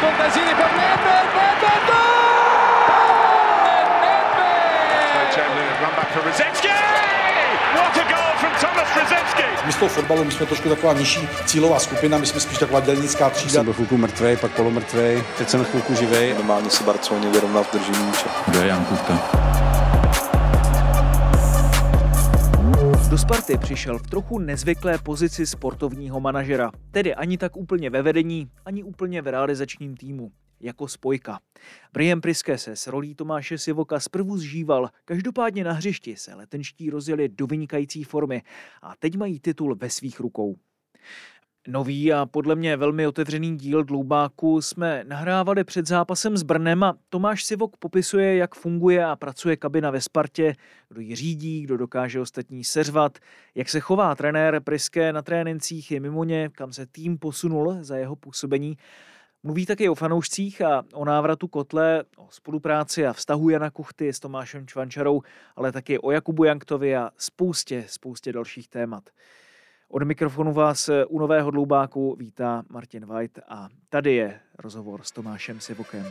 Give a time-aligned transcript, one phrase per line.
[0.00, 1.82] Contesini per Nedved, Nedved,
[4.02, 4.66] Nedved!
[5.82, 6.68] Run back for Rosecki!
[7.74, 8.86] What a goal from Thomas
[9.76, 13.30] z toho fotbalu, my jsme trošku taková nižší cílová skupina, my jsme spíš taková dělnická
[13.30, 13.52] třída.
[13.52, 16.34] Jsem byl chvilku mrtvej, pak polomrtvej, teď jsem chvilku živej.
[16.34, 18.26] Normálně se Barceloně vyrovnal v držení míče.
[18.46, 19.18] Kdo je Jan Kupka?
[23.10, 28.50] Do Sparty přišel v trochu nezvyklé pozici sportovního manažera, tedy ani tak úplně ve vedení,
[28.64, 31.40] ani úplně v realizačním týmu, jako spojka.
[31.92, 37.28] Brian Priske se s rolí Tomáše Sivoka zprvu zžíval, každopádně na hřišti se letenští rozjeli
[37.28, 38.42] do vynikající formy
[38.82, 40.56] a teď mají titul ve svých rukou.
[41.68, 46.94] Nový a podle mě velmi otevřený díl Dloubáku jsme nahrávali před zápasem s Brnem a
[47.08, 50.54] Tomáš Sivok popisuje, jak funguje a pracuje kabina ve Spartě,
[50.88, 53.18] kdo ji řídí, kdo dokáže ostatní seřvat,
[53.54, 57.96] jak se chová trenér Priské na trénincích i mimo ně, kam se tým posunul za
[57.96, 58.76] jeho působení.
[59.42, 64.20] Mluví také o fanoušcích a o návratu Kotle, o spolupráci a vztahu Jana Kuchty s
[64.20, 65.22] Tomášem Čvančarou,
[65.56, 69.10] ale také o Jakubu Janktovi a spoustě, spoustě dalších témat.
[69.96, 75.60] Od mikrofonu vás u Nového Dloubáku vítá Martin White a tady je rozhovor s Tomášem
[75.60, 76.06] Sivokem.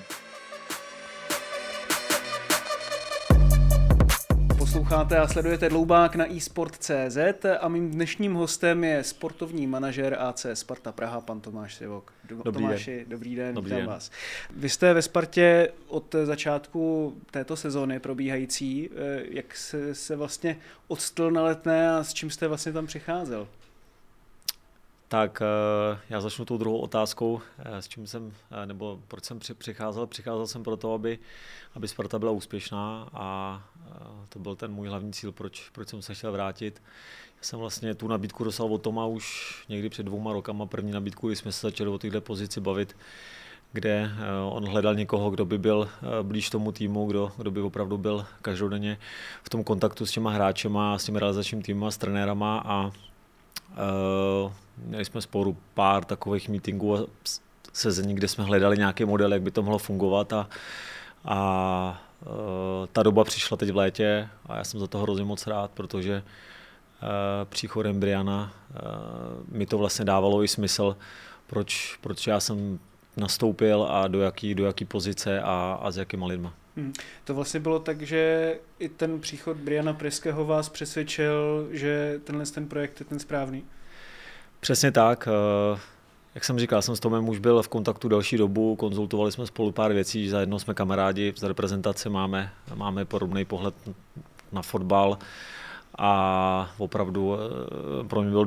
[4.57, 7.17] Posloucháte a sledujete Dloubák na eSport.cz
[7.59, 12.13] a mým dnešním hostem je sportovní manažer AC Sparta Praha, pan Tomáš Sivok.
[12.23, 13.05] Dobrý Tomáši, den.
[13.07, 13.89] dobrý den, dobrý vítám den.
[13.89, 14.11] vás.
[14.55, 18.89] Vy jste ve Spartě od začátku této sezóny probíhající.
[19.29, 23.47] Jak se, se vlastně odstl na letné a s čím jste vlastně tam přicházel?
[25.07, 25.41] Tak
[26.09, 28.33] já začnu tou druhou otázkou, s čím jsem,
[28.65, 30.07] nebo proč jsem přicházel.
[30.07, 31.19] Přicházel jsem proto, aby,
[31.75, 33.61] aby Sparta byla úspěšná a
[34.29, 36.81] to byl ten můj hlavní cíl, proč, proč jsem se chtěl vrátit.
[37.37, 41.27] Já jsem vlastně tu nabídku dostal od Toma už někdy před dvouma rokama, první nabídku,
[41.27, 42.95] kdy jsme se začali o této pozici bavit,
[43.73, 44.11] kde
[44.49, 45.89] on hledal někoho, kdo by byl
[46.21, 48.97] blíž tomu týmu, kdo, kdo by opravdu byl každodenně
[49.43, 52.91] v tom kontaktu s těma hráčema, s tím realizačním týmem a s trenérama a
[53.75, 56.99] Uh, měli jsme sporu pár takových meetingů a
[57.73, 60.49] sezení, kde jsme hledali nějaký model, jak by to mohlo fungovat a,
[61.25, 62.31] a uh,
[62.91, 66.23] ta doba přišla teď v létě a já jsem za to hrozně moc rád, protože
[66.23, 67.09] uh,
[67.45, 70.97] příchodem Briana uh, mi to vlastně dávalo i smysl,
[71.47, 72.79] proč, proč já jsem
[73.17, 76.53] nastoupil a do jaký, do jaký pozice a, a s jakýma lidma.
[76.77, 76.93] Hmm.
[77.23, 82.67] To vlastně bylo tak, že i ten příchod Briana Preského vás přesvědčil, že tenhle ten
[82.67, 83.63] projekt je ten správný?
[84.59, 85.27] Přesně tak.
[86.35, 89.71] Jak jsem říkal, jsem s Tomem už byl v kontaktu další dobu, konzultovali jsme spolu
[89.71, 93.75] pár věcí, zajedno jsme kamarádi, z reprezentace máme, máme podobný pohled
[94.51, 95.17] na fotbal
[95.97, 97.37] a opravdu
[98.07, 98.45] pro mě bylo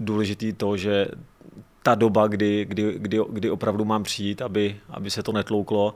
[0.00, 1.08] důležitý to, že
[1.82, 5.94] ta doba, kdy, kdy, kdy, kdy opravdu mám přijít, aby, aby se to netlouklo,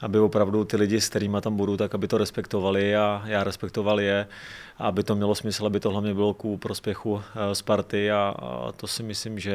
[0.00, 4.00] aby opravdu ty lidi, s kterými tam budu, tak aby to respektovali a já respektoval
[4.00, 4.26] je,
[4.78, 9.02] aby to mělo smysl, aby to hlavně bylo ku prospěchu Sparty a, a to si
[9.02, 9.54] myslím, že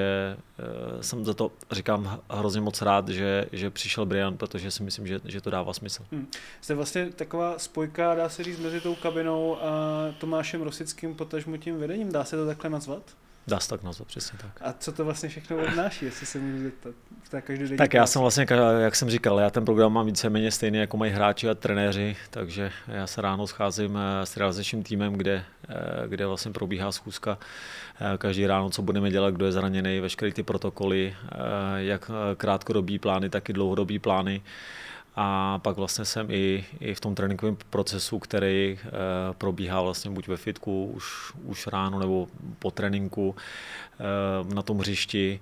[1.02, 5.20] jsem za to říkám hrozně moc rád, že, že přišel Brian, protože si myslím, že,
[5.26, 6.04] že to dává smysl.
[6.12, 6.28] Hmm.
[6.62, 9.70] Jste vlastně taková spojka, dá se říct, mezi tou kabinou a
[10.18, 13.02] Tomášem Rosickým, potažmo tím vedením, dá se to takhle nazvat?
[13.50, 14.52] Dá se tak nazvat, přesně tak.
[14.62, 16.96] A co to vlastně všechno odnáší, jestli se můžu zeptat?
[17.30, 18.46] Každodenní Tak já jsem vlastně,
[18.80, 22.72] jak jsem říkal, já ten program mám víceméně stejný, jako mají hráči a trenéři, takže
[22.88, 25.44] já se ráno scházím s realizačním týmem, kde,
[26.08, 27.38] kde vlastně probíhá schůzka
[28.18, 31.16] každý ráno, co budeme dělat, kdo je zraněný, veškeré ty protokoly,
[31.78, 34.42] jak krátkodobí plány, tak i dlouhodobí plány
[35.22, 38.90] a pak vlastně jsem i, i v tom tréninkovém procesu, který e,
[39.34, 42.28] probíhá vlastně buď ve fitku už, už ráno nebo
[42.60, 43.36] po tréninku
[44.00, 45.40] e, na tom hřišti.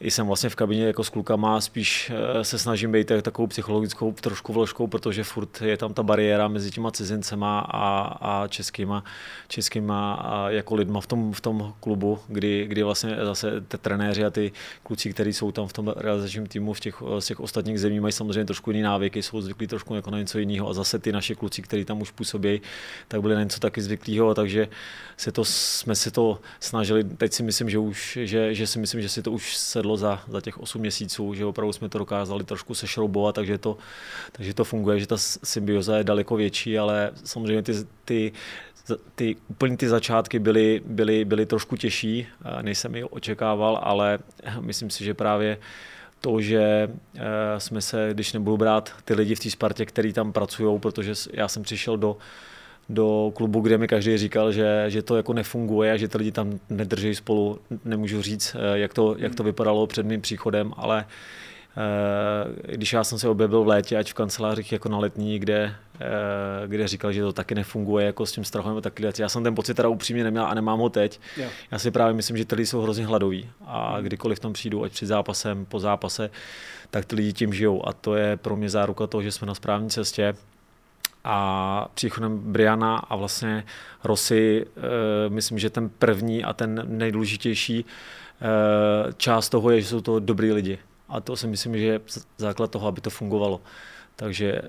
[0.00, 2.12] I jsem vlastně v kabině jako s klukama, spíš
[2.42, 6.90] se snažím být takovou psychologickou trošku vložkou, protože furt je tam ta bariéra mezi těma
[6.90, 9.04] cizincema a, a českýma,
[9.48, 14.24] českýma a jako lidma v tom, v tom klubu, kdy, kdy vlastně zase ty trenéři
[14.24, 14.52] a ty
[14.82, 18.12] kluci, kteří jsou tam v tom realizačním týmu v těch, z těch ostatních zemí, mají
[18.12, 21.34] samozřejmě trošku jiný návyky, jsou zvyklí trošku jako na něco jiného a zase ty naše
[21.34, 22.60] kluci, kteří tam už působí,
[23.08, 24.68] tak byli na něco taky zvyklého, takže
[25.16, 29.02] se to, jsme si to snažili, teď si myslím, že už, že, že si myslím,
[29.02, 31.98] že si to už sedlo povedlo za, za těch 8 měsíců, že opravdu jsme to
[31.98, 33.78] dokázali trošku sešroubovat, takže to,
[34.32, 37.72] takže to funguje, že ta symbioza je daleko větší, ale samozřejmě ty,
[38.04, 38.32] ty
[39.14, 42.26] ty úplně ty začátky byly, byly, byly trošku těžší,
[42.62, 44.18] než jsem je očekával, ale
[44.60, 45.58] myslím si, že právě
[46.20, 50.32] to, že eh, jsme se, když nebudu brát ty lidi v té Spartě, kteří tam
[50.32, 52.16] pracují, protože já jsem přišel do,
[52.88, 56.32] do klubu, kde mi každý říkal, že, že to jako nefunguje a že ty lidi
[56.32, 57.58] tam nedrží spolu.
[57.84, 61.04] Nemůžu říct, eh, jak to, jak to vypadalo před mým příchodem, ale
[61.78, 65.74] Eh, když já jsem se objevil v létě, ať v kancelářích jako na letní, kde,
[66.00, 69.44] eh, kde říkal, že to taky nefunguje jako s tím strachem nebo taky Já jsem
[69.44, 71.20] ten pocit teda upřímně neměl a nemám ho teď.
[71.70, 74.04] Já si právě myslím, že ty lidi jsou hrozně hladoví a hmm.
[74.04, 76.30] kdykoliv tam přijdu, ať při zápasem, po zápase,
[76.90, 79.54] tak ty lidi tím žijou a to je pro mě záruka toho, že jsme na
[79.54, 80.34] správné cestě
[81.26, 83.64] a příchodem Briana a vlastně
[84.04, 87.84] Rosy, e, myslím, že ten první a ten nejdůležitější e,
[89.12, 90.78] část toho je, že jsou to dobrý lidi.
[91.08, 92.00] A to si myslím, že je
[92.38, 93.60] základ toho, aby to fungovalo.
[94.16, 94.62] Takže eh,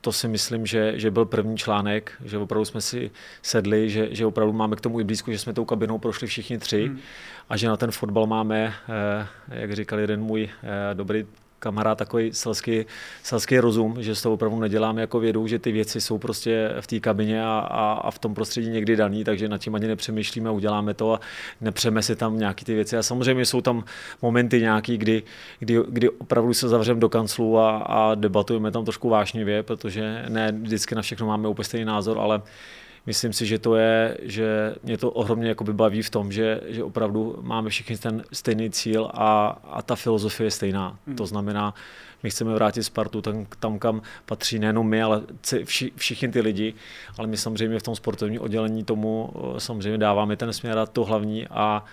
[0.00, 3.10] to si myslím, že, že byl první článek, že opravdu jsme si
[3.42, 6.58] sedli, že, že opravdu máme k tomu i blízko, že jsme tou kabinou prošli všichni
[6.58, 6.98] tři hmm.
[7.48, 11.26] a že na ten fotbal máme, eh, jak říkal jeden můj eh, dobrý
[11.66, 12.86] kamarád takový selský,
[13.22, 16.86] selský rozum, že s toho opravdu neděláme jako vědu, že ty věci jsou prostě v
[16.86, 20.50] té kabině a, a, a, v tom prostředí někdy daný, takže nad tím ani nepřemýšlíme,
[20.50, 21.20] uděláme to a
[21.60, 22.96] nepřeme si tam nějaké ty věci.
[22.96, 23.84] A samozřejmě jsou tam
[24.22, 25.22] momenty nějaký, kdy,
[25.58, 30.52] kdy, kdy opravdu se zavřeme do kanclu a, a debatujeme tam trošku vášnivě, protože ne
[30.52, 32.42] vždycky na všechno máme úplně stejný názor, ale
[33.06, 36.84] myslím si, že to je, že mě to ohromně jako baví v tom, že, že
[36.84, 40.98] opravdu máme všichni ten stejný cíl a, a ta filozofie je stejná.
[41.06, 41.16] Mm.
[41.16, 41.74] To znamená,
[42.22, 45.22] my chceme vrátit Spartu tam, tam kam patří nejenom my, ale
[45.64, 46.74] vši, všichni ty lidi,
[47.18, 51.04] ale my samozřejmě v tom sportovním oddělení tomu eh, samozřejmě dáváme ten směr a to
[51.04, 51.84] hlavní a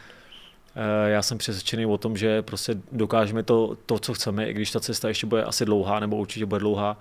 [0.76, 4.72] eh, já jsem přesvědčený o tom, že prostě dokážeme to, to, co chceme, i když
[4.72, 6.98] ta cesta ještě bude asi dlouhá, nebo určitě bude dlouhá,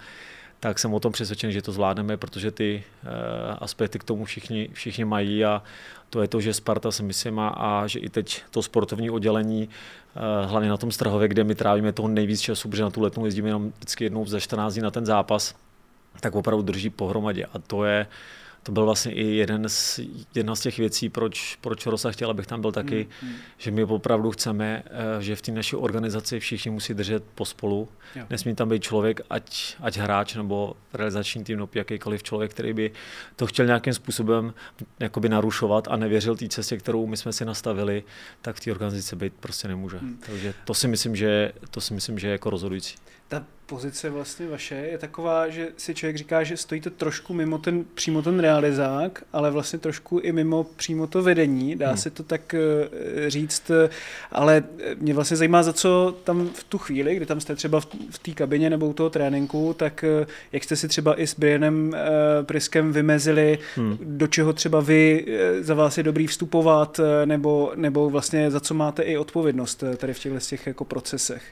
[0.62, 3.10] tak jsem o tom přesvědčen, že to zvládneme, protože ty uh,
[3.58, 5.62] aspekty k tomu všichni, všichni mají a
[6.10, 9.68] to je to, že Sparta si myslím a, a že i teď to sportovní oddělení,
[9.68, 13.24] uh, hlavně na tom Strahově, kde my trávíme toho nejvíc času, protože na tu letnou
[13.24, 15.54] jezdíme jenom vždycky jednou za 14 dní na ten zápas,
[16.20, 17.44] tak opravdu drží pohromadě.
[17.44, 18.06] A to je,
[18.62, 20.00] to byl vlastně i jeden z,
[20.34, 23.34] jedna z těch věcí, proč, proč Rosa chtěl, abych tam byl taky, mm, mm.
[23.58, 27.88] že my opravdu chceme, eh, že v té naší organizaci všichni musí držet pospolu.
[28.16, 28.24] Jo.
[28.30, 32.90] Nesmí tam být člověk, ať, ať hráč nebo realizační tým, nebo jakýkoliv člověk, který by
[33.36, 34.54] to chtěl nějakým způsobem
[35.00, 38.04] jakoby narušovat a nevěřil té cestě, kterou my jsme si nastavili,
[38.42, 39.98] tak v té organizaci být prostě nemůže.
[40.00, 40.18] Mm.
[40.26, 42.96] Takže to si myslím, že, to si myslím, že je jako rozhodující
[43.32, 47.84] ta pozice vlastně vaše je taková, že si člověk říká, že stojíte trošku mimo ten,
[47.94, 51.96] přímo ten realizák, ale vlastně trošku i mimo přímo to vedení, dá hmm.
[51.96, 52.60] se to tak eh,
[53.30, 53.70] říct,
[54.32, 54.64] ale
[54.98, 58.18] mě vlastně zajímá, za co tam v tu chvíli, kdy tam jste třeba v, v
[58.18, 61.94] té kabině nebo u toho tréninku, tak eh, jak jste si třeba i s Brianem
[61.94, 63.98] eh, Priskem vymezili, hmm.
[64.00, 65.26] do čeho třeba vy
[65.60, 70.18] za vás je dobrý vstupovat, nebo, nebo vlastně za co máte i odpovědnost tady v
[70.18, 71.42] těchto těch jako procesech?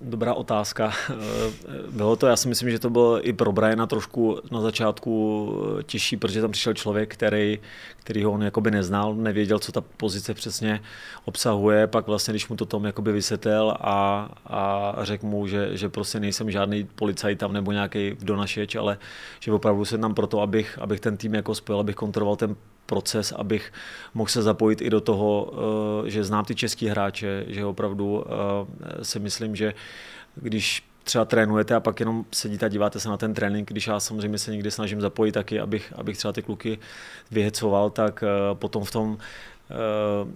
[0.00, 0.92] Dobrá otázka.
[1.90, 5.52] Bylo to, já si myslím, že to bylo i pro Briana trošku na začátku
[5.86, 7.58] těžší, protože tam přišel člověk, který,
[8.00, 10.80] který ho on jakoby neznal, nevěděl, co ta pozice přesně
[11.24, 15.88] obsahuje, pak vlastně, když mu to Tom jakoby vysvětlil a, a řekl mu, že, že
[15.88, 18.98] prostě nejsem žádný policajt tam nebo nějaký donašeč, ale
[19.40, 22.56] že opravdu jsem tam proto, abych, abych ten tým jako spojil, abych kontroloval ten
[22.88, 23.72] proces, abych
[24.14, 25.52] mohl se zapojit i do toho,
[26.06, 29.74] eh, že znám ty český hráče, že opravdu eh, si myslím, že
[30.34, 34.00] když třeba trénujete a pak jenom sedíte a díváte se na ten trénink, když já
[34.00, 36.78] samozřejmě se někdy snažím zapojit taky, abych, abych třeba ty kluky
[37.30, 39.18] vyhecoval, tak eh, potom v tom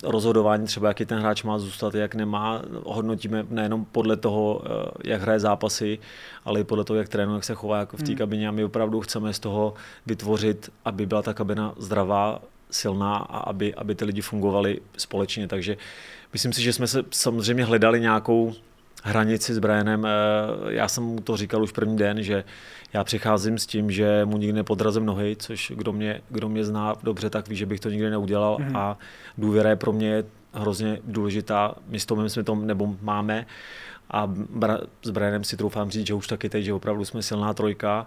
[0.05, 4.63] rozhodování, třeba jaký ten hráč má zůstat, jak nemá, hodnotíme nejenom podle toho,
[5.05, 5.99] jak hraje zápasy,
[6.45, 8.17] ale i podle toho, jak trénuje, jak se chová jako v té hmm.
[8.17, 9.75] kabině a my opravdu chceme z toho
[10.07, 15.49] vytvořit, aby byla ta kabina zdravá, silná a aby, aby ty lidi fungovali společně.
[15.49, 15.77] Takže
[16.33, 18.53] myslím si, že jsme se samozřejmě hledali nějakou
[19.03, 20.07] hranici s Brianem.
[20.69, 22.45] Já jsem mu to říkal už první den, že
[22.93, 26.95] já přicházím s tím, že mu nikdy nepodrazím nohy, což kdo mě, kdo mě zná
[27.03, 28.79] dobře, tak ví, že bych to nikdy neudělal mm-hmm.
[28.79, 28.99] a
[29.39, 31.75] důvěra je pro mě hrozně důležitá.
[31.89, 33.47] My s tom jsme to nebo máme
[34.11, 34.35] a
[35.03, 38.07] s Brianem si troufám říct, že už taky teď, že opravdu jsme silná trojka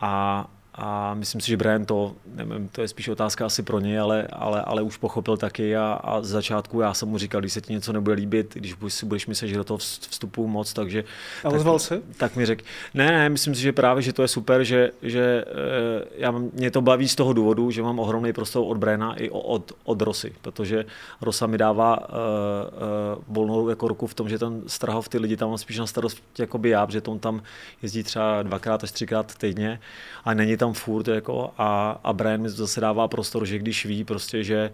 [0.00, 3.98] a a myslím si, že Brian to, nevím, to je spíš otázka asi pro něj,
[3.98, 7.52] ale, ale, ale už pochopil taky a, a z začátku já jsem mu říkal, když
[7.52, 11.04] se ti něco nebude líbit, když si budeš myslet, že do toho vstupu moc, takže...
[11.44, 12.02] A ozval se?
[12.16, 15.44] Tak mi řekl, ne, ne, myslím si, že právě, že to je super, že, že
[15.46, 19.30] eh, já, mě to baví z toho důvodu, že mám ohromný prostor od Briana i
[19.30, 20.84] od, od Rosy, protože
[21.20, 25.36] Rosa mi dává uh, uh, volnou jako ruku v tom, že ten Strahov ty lidi
[25.36, 27.42] tam mám spíš na starost jako by já, protože on tam
[27.82, 29.80] jezdí třeba dvakrát až třikrát týdně
[30.24, 34.04] a není tam furt jako a, a Brian mi zase dává prostor, že když ví
[34.04, 34.70] prostě, že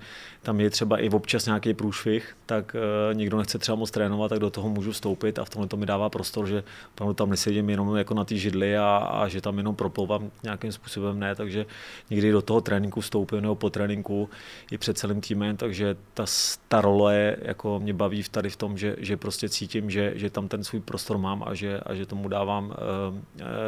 [0.46, 2.76] tam je třeba i občas nějaký průšvih, tak
[3.10, 5.76] uh, nikdo nechce třeba moc trénovat, tak do toho můžu vstoupit a v tomhle to
[5.76, 9.40] mi dává prostor, že opravdu tam nesedím jenom jako na té židli a, a, že
[9.40, 11.66] tam jenom proplouvám nějakým způsobem ne, takže
[12.10, 14.30] někdy do toho tréninku vstoupím nebo po tréninku
[14.70, 16.24] i před celým týmem, takže ta,
[16.68, 20.48] ta role jako mě baví tady v tom, že, že prostě cítím, že, že tam
[20.48, 22.74] ten svůj prostor mám a že, a že tomu dávám uh,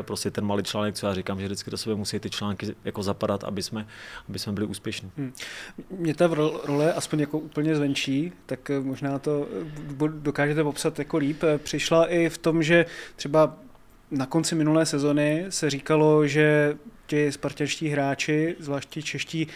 [0.02, 3.02] prostě ten malý článek, co já říkám, že vždycky do sebe musí ty články jako
[3.02, 3.86] zapadat, aby jsme,
[4.28, 5.10] aby jsme byli úspěšní.
[5.16, 5.32] Hmm.
[5.90, 6.28] Mě ta
[6.68, 9.48] role, aspoň jako úplně zvenčí, tak eh, možná to
[10.04, 13.56] eh, dokážete popsat jako líp, eh, přišla i v tom, že třeba
[14.10, 19.46] na konci minulé sezony se říkalo, že ti spartanští hráči, zvláště čeští,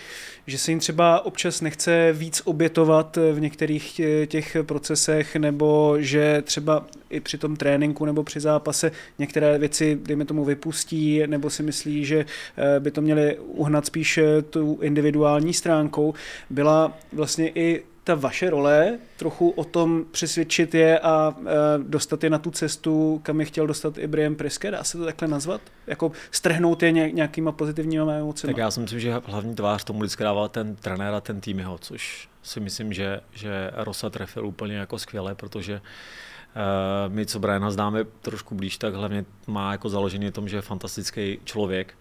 [0.47, 6.87] že se jim třeba občas nechce víc obětovat v některých těch procesech, nebo že třeba
[7.11, 12.05] i při tom tréninku nebo při zápase některé věci, dejme tomu, vypustí, nebo si myslí,
[12.05, 12.25] že
[12.57, 16.15] eh, by to měli uhnat spíš eh, tu individuální stránkou.
[16.51, 21.45] Byla vlastně i ta vaše role trochu o tom přesvědčit je a e,
[21.79, 25.05] dostat je na tu cestu, kam je chtěl dostat i Brian Priske, dá se to
[25.05, 25.61] takhle nazvat?
[25.87, 28.53] Jako strhnout je nějakýma pozitivníma emocemi?
[28.53, 31.59] Tak já si myslím, že hlavní tvář tomu vždycky dával ten trenér a ten tým
[31.59, 37.39] jeho, což si myslím, že, že Rosa trefil úplně jako skvěle, protože uh, my, co
[37.39, 41.95] Briana známe trošku blíž, tak hlavně má jako založený tom, že je fantastický člověk,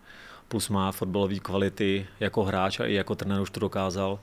[0.48, 4.20] plus má fotbalové kvality jako hráč a i jako trenér už to dokázal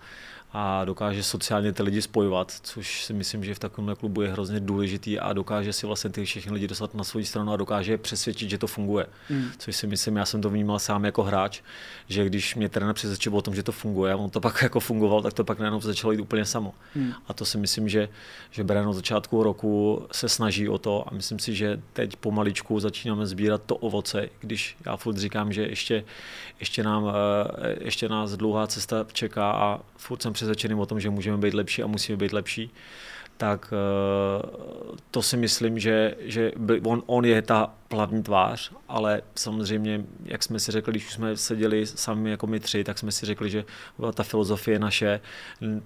[0.52, 4.60] a dokáže sociálně ty lidi spojovat, což si myslím, že v takovém klubu je hrozně
[4.60, 7.98] důležitý a dokáže si vlastně ty všechny lidi dostat na svou stranu a dokáže je
[7.98, 9.06] přesvědčit, že to funguje.
[9.30, 9.44] Mm.
[9.58, 11.60] Což si myslím, já jsem to vnímal sám jako hráč,
[12.08, 14.80] že když mě trenér přesvědčil o tom, že to funguje a on to pak jako
[14.80, 16.74] fungoval, tak to pak najednou začalo jít úplně samo.
[16.94, 17.12] Mm.
[17.26, 18.08] A to si myslím, že,
[18.50, 22.80] že Beren od začátku roku se snaží o to a myslím si, že teď pomaličku
[22.80, 26.04] začínáme sbírat to ovoce, když já furt říkám, že ještě,
[26.60, 31.10] ještě, nám, eh, ještě nás dlouhá cesta čeká a furt jsem přesvědčený o tom, že
[31.10, 32.70] můžeme být lepší a musíme být lepší,
[33.36, 34.42] tak eh,
[35.10, 36.52] to si myslím, že, že
[36.84, 41.86] on, on je ta hlavní tvář, ale samozřejmě, jak jsme si řekli, když jsme seděli
[41.86, 43.64] sami jako my tři, tak jsme si řekli, že
[44.14, 45.20] ta filozofie naše,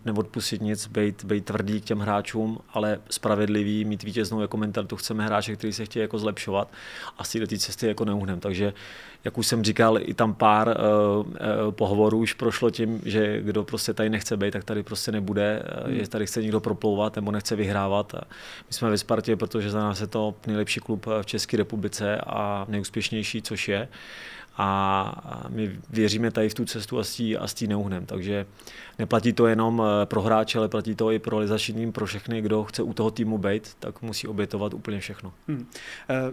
[0.04, 5.24] neodpustit nic, být, být tvrdý k těm hráčům, ale spravedlivý, mít vítěznou jako mentalitu, chceme
[5.24, 6.72] hráče, kteří se chtějí jako zlepšovat
[7.18, 8.40] a z té cesty jako neuhnem.
[8.40, 8.72] Takže,
[9.24, 11.34] jak už jsem říkal, i tam pár uh, uh,
[11.70, 15.94] pohovorů už prošlo tím, že kdo prostě tady nechce být, tak tady prostě nebude, hmm.
[15.94, 18.12] je tady chce někdo proplouvat nebo nechce vyhrávat.
[18.68, 22.20] My jsme ve Spartě, protože za nás je to nejlepší klub v České republice republice
[22.26, 23.88] a nejúspěšnější, což je.
[24.56, 28.06] A my věříme tady v tu cestu a s tí, a s neuhnem.
[28.06, 28.46] Takže
[28.98, 32.64] neplatí to jenom eh, pro hráče, ale platí to i pro lizačním, pro všechny, kdo
[32.64, 35.32] chce u toho týmu být, tak musí obětovat úplně všechno.
[35.48, 35.58] Hmm.
[35.58, 35.64] Uh,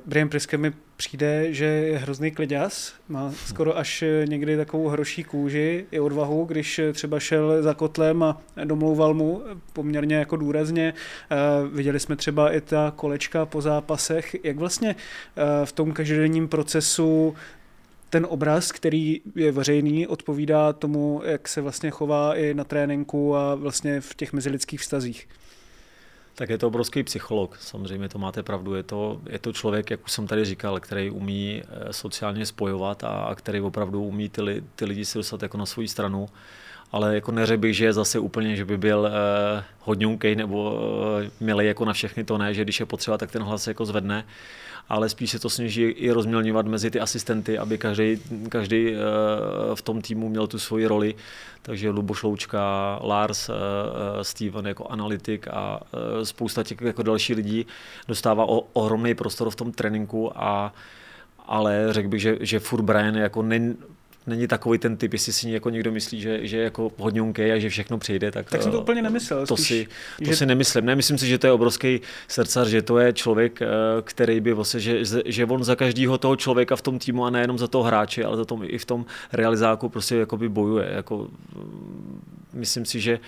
[0.05, 5.23] Brian Priske mi přijde, že je hrozný kliďas, má skoro až eh, někdy takovou hroší
[5.23, 9.41] kůži i odvahu, když třeba šel za kotlem a domlouval mu
[9.73, 10.93] poměrně jako důrazně.
[11.31, 14.35] Uh, viděli jsme třeba i ta kolečka po zápasech.
[14.45, 17.35] Jak vlastně uh, v tom každodenním procesu
[18.09, 23.55] ten obraz, který je veřejný, odpovídá tomu, jak se vlastně chová i na tréninku a
[23.55, 25.27] vlastně v těch mezilidských vztazích.
[26.35, 28.75] Tak je to obrovský psycholog, samozřejmě to máte pravdu.
[28.75, 33.03] Je to, je to člověk, jak už jsem tady říkal, který umí eh, sociálně spojovat
[33.03, 36.29] a, a který opravdu umí ty, ty lidi si dostat jako na svou stranu.
[36.91, 40.79] Ale jako neřekl bych, že je zase úplně, že by byl eh, hodňunkej nebo
[41.23, 43.85] eh, milý jako na všechny, to ne, že když je potřeba, tak ten hlas jako
[43.85, 44.25] zvedne
[44.89, 48.95] ale spíš se to snaží i rozmělňovat mezi ty asistenty, aby každý, každý eh,
[49.75, 51.15] v tom týmu měl tu svoji roli.
[51.61, 55.79] Takže Luboš Loučka, Lars, eh, eh, Steven jako analytik a
[56.23, 57.65] spousta těch jako další lidí
[58.07, 60.73] dostává ohromný prostor v tom tréninku a
[61.51, 63.73] ale řekl bych, že, že furt Brian jako ne,
[64.29, 67.59] není takový ten typ, jestli si jako někdo myslí, že, že je jako hodňunkej a
[67.59, 68.31] že všechno přijde.
[68.31, 69.47] Tak, tak jsem to eh, úplně nemyslel.
[69.47, 70.35] To, spíš, si, to že...
[70.35, 70.85] si nemyslím.
[70.85, 73.67] Ne, myslím si, že to je obrovský srdcař, že to je člověk, eh,
[74.03, 77.57] který by vlastně, že, že on za každého toho člověka v tom týmu a nejenom
[77.57, 80.89] za toho hráče, ale za tom i v tom realizáku prostě jakoby bojuje.
[80.91, 81.27] Jako,
[82.53, 83.19] myslím si, že,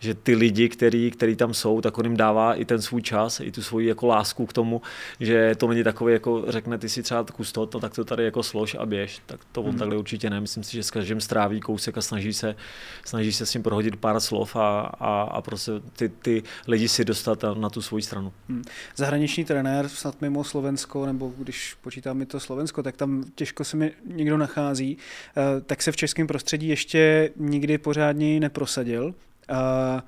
[0.00, 3.40] že ty lidi, který, který tam jsou, tak on jim dává i ten svůj čas,
[3.40, 4.82] i tu svoji jako lásku k tomu,
[5.20, 8.42] že to není takové, jako řekne, ty si třeba kus to, tak to tady jako
[8.42, 9.78] slož a běž, tak to on hmm.
[9.78, 10.40] takhle určitě ne.
[10.40, 12.56] Myslím si, že s každým stráví kousek a snaží se,
[13.04, 17.04] snaží se s ním prohodit pár slov a, a, a prostě ty, ty lidi si
[17.04, 18.32] dostat na tu svoji stranu.
[18.48, 18.64] Hmm.
[18.96, 23.76] Zahraniční trenér, snad mimo Slovensko, nebo když počítám mi to Slovensko, tak tam těžko se
[23.76, 24.98] mi někdo nachází,
[25.36, 29.14] eh, tak se v českém prostředí ještě nikdy pořádně neprosadil.
[29.50, 30.02] A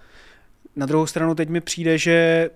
[0.76, 2.50] na druhou stranu teď mi přijde, že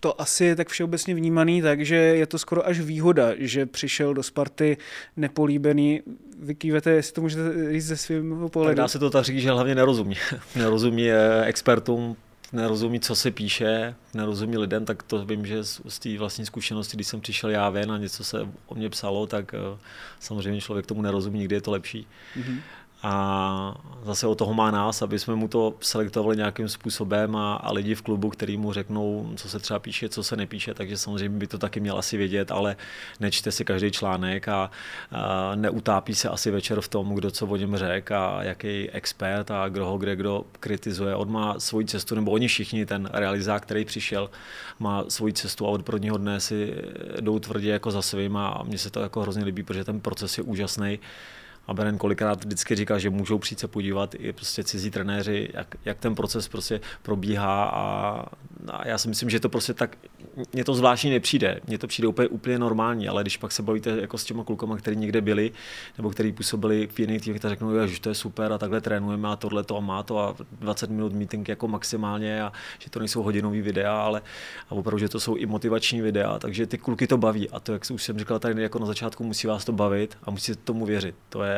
[0.00, 4.22] to asi je tak všeobecně vnímaný, takže je to skoro až výhoda, že přišel do
[4.22, 4.76] Sparty
[5.16, 6.02] nepolíbený.
[6.38, 8.70] Vykývete, jestli to můžete říct ze svým pohledu.
[8.70, 10.16] Tak dá se to tak říct, že hlavně nerozumí.
[10.56, 12.16] nerozumí eh, expertům,
[12.52, 16.96] nerozumí, co se píše, nerozumí lidem, tak to vím, že z, z té vlastní zkušenosti,
[16.96, 19.78] když jsem přišel já ven a něco se o mě psalo, tak uh,
[20.20, 22.06] samozřejmě člověk tomu nerozumí, nikdy je to lepší.
[22.38, 22.60] Mm-hmm
[23.02, 23.74] a
[24.04, 27.94] zase o toho má nás, aby jsme mu to selektovali nějakým způsobem a, a lidi
[27.94, 31.46] v klubu, který mu řeknou, co se třeba píše, co se nepíše, takže samozřejmě by
[31.46, 32.76] to taky měl asi vědět, ale
[33.20, 34.70] nečte si každý článek a,
[35.12, 39.50] a neutápí se asi večer v tom, kdo co o něm řek a jaký expert
[39.50, 41.14] a kdo ho kde kdo kritizuje.
[41.14, 44.30] On má svoji cestu, nebo oni všichni, ten realizák, který přišel,
[44.78, 46.74] má svoji cestu a od prvního dne si
[47.20, 50.38] jdou tvrdě jako za svým a mně se to jako hrozně líbí, protože ten proces
[50.38, 50.98] je úžasný
[51.66, 55.74] a Beren kolikrát vždycky říká, že můžou přijít se podívat i prostě cizí trenéři, jak,
[55.84, 58.24] jak ten proces prostě probíhá a,
[58.72, 59.96] a, já si myslím, že to prostě tak,
[60.52, 63.90] mně to zvláštní nepřijde, mně to přijde úplně, úplně normální, ale když pak se bavíte
[63.90, 65.52] jako s těma klukama, kteří někde byli,
[65.96, 69.28] nebo kteří působili v jiných týmech, tak řeknou, že to je super a takhle trénujeme
[69.28, 72.98] a tohle to a má to a 20 minut meeting jako maximálně a že to
[72.98, 74.22] nejsou hodinový videa, ale
[74.68, 77.72] a opravdu, že to jsou i motivační videa, takže ty kluky to baví a to,
[77.72, 80.86] jak už jsem říkal tady jako na začátku, musí vás to bavit a musíte tomu
[80.86, 81.14] věřit.
[81.28, 81.55] To je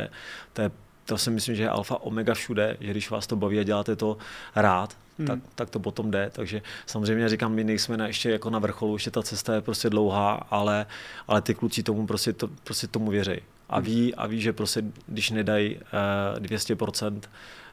[0.52, 0.70] to je
[1.08, 3.96] to si myslím, že je alfa omega všude, že když vás to baví a děláte
[3.96, 4.16] to
[4.56, 5.26] rád, hmm.
[5.26, 6.30] tak, tak to potom jde.
[6.32, 9.90] Takže samozřejmě říkám, my nejsme na, ještě jako na vrcholu, ještě ta cesta je prostě
[9.90, 10.86] dlouhá, ale,
[11.28, 13.40] ale ty kluci tomu prostě, to, prostě tomu věří.
[13.68, 13.84] A hmm.
[13.84, 17.67] ví, a ví, že prostě když nedají uh, 200%, Eh,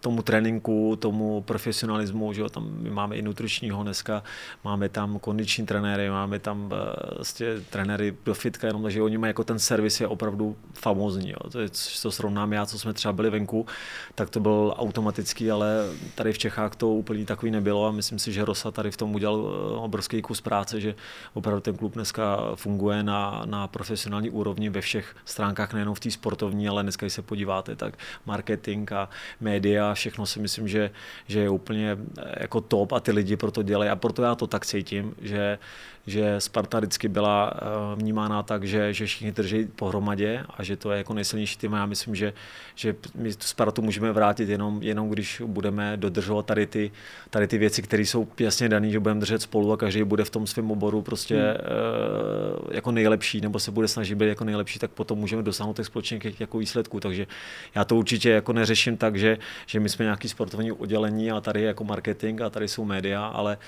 [0.00, 4.22] tomu tréninku, tomu profesionalismu, že jo, tam my máme i nutričního dneska,
[4.64, 6.72] máme tam kondiční trenéry, máme tam
[7.16, 11.50] vlastně trenéry do fitka, jenom takže oni mají jako ten servis je opravdu famózní, jo.
[11.50, 13.66] To je, co srovnám já, co jsme třeba byli venku,
[14.14, 18.32] tak to byl automatický, ale tady v Čechách to úplně takový nebylo a myslím si,
[18.32, 20.94] že Rosa tady v tom udělal eh, obrovský kus práce, že
[21.34, 26.10] opravdu ten klub dneska funguje na, na profesionální úrovni ve všech stránkách, nejenom v té
[26.10, 27.94] sportovní, ale dneska, když se podíváte, tak
[28.30, 29.08] marketing a
[29.40, 30.90] média, všechno si myslím, že,
[31.26, 34.46] že je úplně eh, jako top a ty lidi proto dělají a proto já to
[34.46, 35.58] tak cítím, že,
[36.06, 37.58] že Sparta vždycky byla eh,
[37.96, 41.78] vnímána tak, že, že všichni drží pohromadě a že to je jako nejsilnější tým a
[41.78, 42.32] já myslím, že,
[42.74, 46.90] že my tu Spartu můžeme vrátit jenom, jenom když budeme dodržovat tady ty,
[47.30, 50.30] tady ty věci, které jsou jasně dané, že budeme držet spolu a každý bude v
[50.30, 52.70] tom svém oboru prostě hmm.
[52.70, 56.40] jako nejlepší nebo se bude snažit být jako nejlepší, tak potom můžeme dosáhnout těch společných
[56.40, 57.00] jako výsledků.
[57.00, 57.26] Takže
[57.74, 61.60] já to určitě jako neřeším tak, že, že my jsme nějaký sportovní oddělení a tady
[61.60, 63.58] je jako marketing a tady jsou média, ale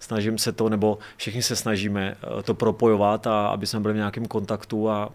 [0.00, 3.96] snažím se to, nebo všichni se snažíme eh, to propojovat a aby jsme byli v
[3.96, 5.10] nějakém kontaktu a,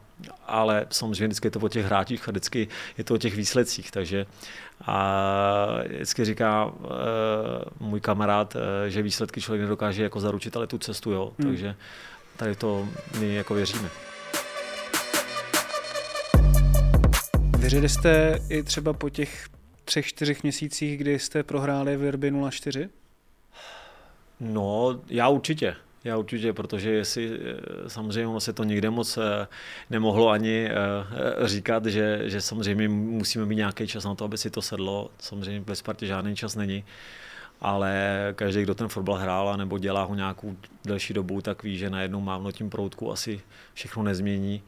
[0.47, 3.91] ale samozřejmě vždycky je to o těch hráčích a vždycky je to o těch výsledcích,
[3.91, 4.25] takže
[4.85, 5.17] a
[5.87, 6.89] vždycky říká uh,
[7.79, 11.49] můj kamarád, uh, že výsledky člověk nedokáže jako zaručit, ale tu cestu jo, hmm.
[11.49, 11.75] takže
[12.37, 12.87] tady to
[13.19, 14.12] my jako věříme.
[17.63, 19.47] Věřili jste i třeba po těch
[19.85, 22.89] třech, čtyřech měsících, kdy jste prohráli v Derby 04?
[24.39, 25.75] No, já určitě.
[26.03, 29.47] Já určitě, protože jestli eh, samozřejmě ono se to nikde moc eh,
[29.89, 34.49] nemohlo ani eh, říkat, že, že samozřejmě musíme mít nějaký čas na to, aby si
[34.49, 35.11] to sedlo.
[35.19, 36.83] Samozřejmě ve Spartě žádný čas není,
[37.61, 37.93] ale
[38.35, 42.21] každý, kdo ten fotbal hrál nebo dělá ho nějakou delší dobu, tak ví, že najednou
[42.21, 43.41] mávnutím proutku asi
[43.73, 44.63] všechno nezmění.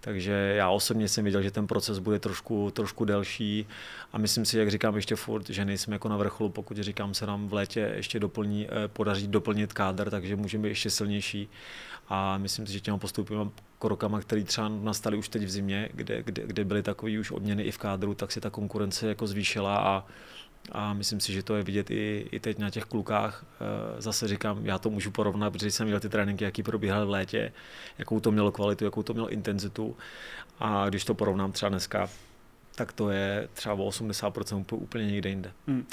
[0.00, 3.66] Takže já osobně jsem viděl, že ten proces bude trošku, trošku delší.
[4.12, 7.26] A myslím si, jak říkám ještě furt, že nejsme jako na vrcholu, pokud říkám, se
[7.26, 11.48] nám v létě ještě doplní, eh, podaří doplnit kádr, takže můžeme být ještě silnější.
[12.08, 16.22] A myslím si, že těma postupujeme krokama, které třeba nastaly už teď v zimě, kde,
[16.22, 19.76] kde, kde byly takové už odměny i v kádru, tak si ta konkurence jako zvýšila
[19.76, 20.04] a
[20.72, 23.44] a myslím si, že to je vidět i, i teď na těch klukách.
[23.44, 27.10] Eh, zase říkám, já to můžu porovnat, protože jsem viděl ty tréninky, jaký probíhaly v
[27.10, 27.52] létě,
[27.98, 29.96] jakou to mělo kvalitu, jakou to mělo intenzitu.
[30.60, 32.08] A když to porovnám třeba dneska,
[32.74, 35.52] tak to je třeba o 80% úplně někde jinde.
[35.66, 35.86] Hmm.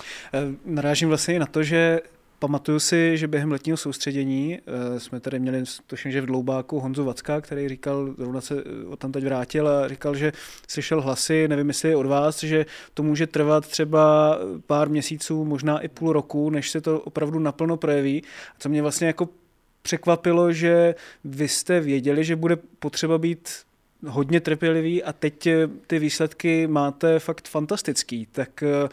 [0.66, 2.00] Narážím vlastně i na to, že
[2.39, 4.60] Pamatuju si, že během letního soustředění
[4.91, 8.63] uh, jsme tady měli, tuším, že v Dloubáku Honzu Vacka, který říkal, zrovna se
[8.97, 10.34] tam teď vrátil a říkal, že
[10.67, 15.80] slyšel hlasy, nevím, jestli je od vás, že to může trvat třeba pár měsíců, možná
[15.80, 18.23] i půl roku, než se to opravdu naplno projeví.
[18.60, 19.30] Co mě vlastně jako
[19.82, 23.50] překvapilo, že vy jste věděli, že bude potřeba být
[24.06, 28.28] hodně trpělivý a teď eh, ty výsledky máte fakt fantastický.
[28.32, 28.90] Tak eh,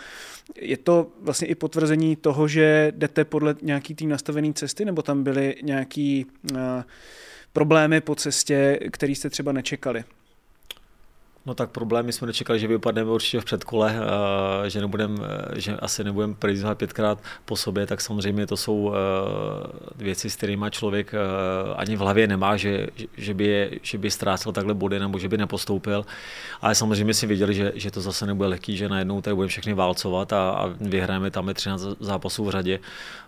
[0.61, 5.25] je to vlastně i potvrzení toho, že jdete podle nějaký tým nastavený cesty, nebo tam
[5.25, 6.85] byly nějaký eh,
[7.53, 10.05] problémy po cestě, který jste třeba nečekali?
[11.47, 15.77] No tak problémy jsme nečekali, že vypadneme určitě v předkole, eh, že, nebudem, eh, že
[15.77, 21.13] asi nebudeme prizvat pětkrát po sobě, tak samozřejmě to jsou eh, věci, s kterými člověk
[21.77, 25.39] ani v hlavě nemá, že, že, by, že by ztrácel takhle body nebo že by
[25.39, 26.07] nepostoupil.
[26.61, 29.75] Ale samozřejmě si věděli, že, že to zase nebude lehký, že najednou tady budeme všechny
[29.75, 32.81] válcovat a, a vyhrajeme tam 13 zápasů v řadě.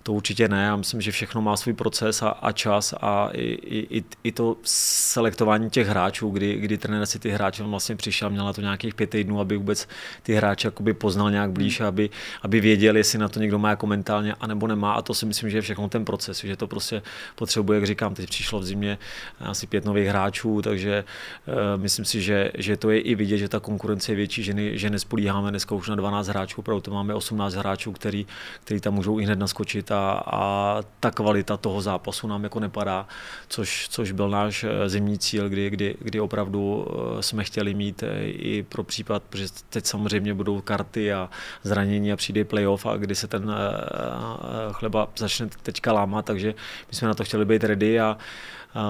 [0.03, 0.65] To určitě ne.
[0.65, 3.59] Já myslím, že všechno má svůj proces a, a čas a i,
[3.99, 8.53] i, i to selektování těch hráčů, kdy, kdy trenér si ty hráče vlastně přišel, měla
[8.53, 9.89] to nějakých pět týdnů, aby vůbec
[10.23, 12.11] ty hráče jakoby poznal nějak blíž, aby,
[12.43, 14.93] aby věděli, jestli na to někdo má jako mentálně, anebo nemá.
[14.93, 17.03] A to si myslím, že je všechno ten proces, že to prostě
[17.35, 18.99] potřebuje, jak říkám, teď přišlo v zimě
[19.41, 21.05] asi pět nových hráčů, takže
[21.47, 24.55] uh, myslím si, že, že to je i vidět, že ta konkurence je větší, že,
[24.55, 28.27] ne, že nespolíháme dneska už na 12 hráčů, opravdu to máme 18 hráčů, který,
[28.65, 33.07] který tam můžou i hned naskočit a, a ta kvalita toho zápasu nám jako nepadá,
[33.49, 37.96] což, což byl náš eh, zimní cíl, kdy, kdy, kdy opravdu eh, jsme chtěli mít
[38.25, 41.31] i pro případ, protože teď samozřejmě budou karty a
[41.63, 46.55] zranění a přijde playoff a kdy se ten eh, chleba začne teďka lámat, takže
[46.89, 48.19] my jsme na to chtěli být ready a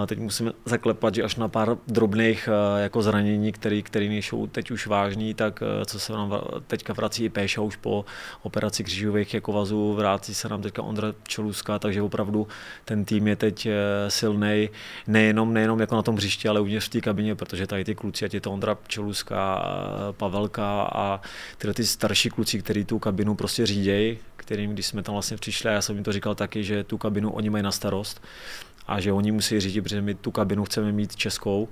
[0.07, 4.71] Teď musíme zaklepat, že až na pár drobných eh, jako zranění, které který nejsou teď
[4.71, 8.05] už vážný, tak eh, co se nám teďka vrací i Péša už po
[8.43, 12.49] operaci křížových jako vazů, vrátí se nám teďka Ondra Čeluska, takže opravdu
[12.85, 13.75] ten tým je teď eh,
[14.09, 14.69] silný,
[15.07, 18.25] nejenom, nejenom jako na tom hřišti, ale uvnitř v té kabině, protože tady ty kluci,
[18.25, 19.65] ať je to Ondra Čeluska,
[20.13, 21.21] Pavelka a
[21.59, 25.71] tyhle ty starší kluci, kteří tu kabinu prostě řídějí, kterým, když jsme tam vlastně přišli,
[25.71, 28.21] a já jsem jim to říkal taky, že tu kabinu oni mají na starost,
[28.87, 31.69] a že oni musí řídit, protože my tu kabinu chceme mít českou.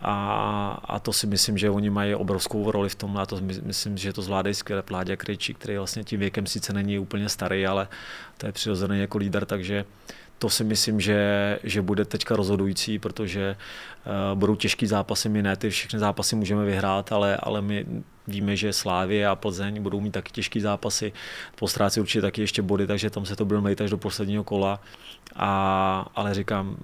[0.00, 3.98] A, a to si myslím, že oni mají obrovskou roli v tom, a to myslím,
[3.98, 7.88] že to zvládají skvěle Pláďa Krejčí, který vlastně tím věkem sice není úplně starý, ale
[8.36, 9.84] to je přirozený jako líder, takže
[10.38, 13.56] to si myslím, že, že bude teďka rozhodující, protože
[14.06, 17.86] uh, budou těžký zápasy, my ne ty všechny zápasy můžeme vyhrát, ale, ale my
[18.28, 21.12] víme, že Slávě a Plzeň budou mít taky těžký zápasy,
[21.58, 24.80] postrácí určitě taky ještě body, takže tam se to bude mít až do posledního kola.
[25.36, 26.76] A, ale říkám,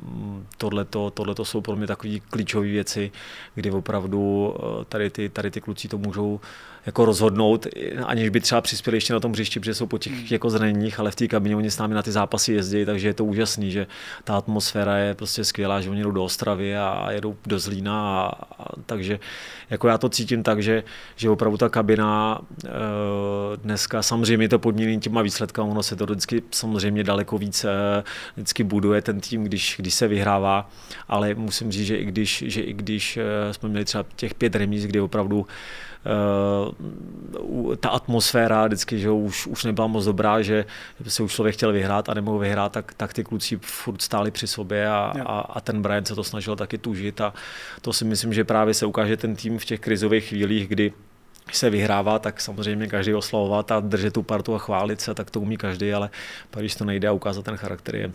[0.58, 3.12] tohleto, tohleto jsou pro mě takové klíčové věci,
[3.54, 6.40] kdy opravdu eh, tady ty, tady ty kluci to můžou
[6.86, 7.66] jako rozhodnout,
[8.06, 10.26] aniž by třeba přispěli ještě na tom hřišti, protože jsou po těch hmm.
[10.30, 13.14] jako zraněních, ale v té kabině oni s námi na ty zápasy jezdí, takže je
[13.14, 13.86] to úžasný, že
[14.24, 18.32] ta atmosféra je prostě skvělá, že oni jdou do Ostravy a jedou do Zlína, a,
[18.58, 19.18] a, takže
[19.70, 20.84] jako já to cítím tak, že,
[21.16, 22.68] že opravdu ta kabina e,
[23.56, 27.68] dneska samozřejmě je to podmíněný těma výsledkama, ono se to vždycky samozřejmě daleko víc e,
[28.36, 30.70] vždycky buduje ten tým, když, když se vyhrává,
[31.08, 34.56] ale musím říct, že i když, že i když e, jsme měli třeba těch pět
[34.56, 35.46] remíz, kdy opravdu
[36.04, 40.64] uh, ta atmosféra vždycky, že už, už nebyla moc dobrá, že
[41.08, 44.46] se už člověk chtěl vyhrát a nemohl vyhrát, tak, tak ty kluci furt stáli při
[44.46, 47.34] sobě a, a, a ten Brian se to snažil taky tužit a
[47.80, 50.92] to si myslím, že právě se ukáže ten tým v těch krizových chvílích, kdy
[51.52, 55.40] se vyhrává, tak samozřejmě každý oslavovat a držet tu partu a chválit se, tak to
[55.40, 56.10] umí každý, ale
[56.50, 58.12] pak když to nejde a ukázat ten charakter je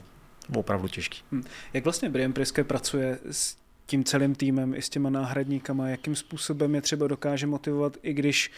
[0.55, 1.21] opravdu těžký.
[1.31, 1.43] Hm.
[1.73, 3.55] Jak vlastně Brian Priske pracuje s
[3.89, 8.51] tím celým týmem i s těma náhradníkama, jakým způsobem je třeba dokáže motivovat, i když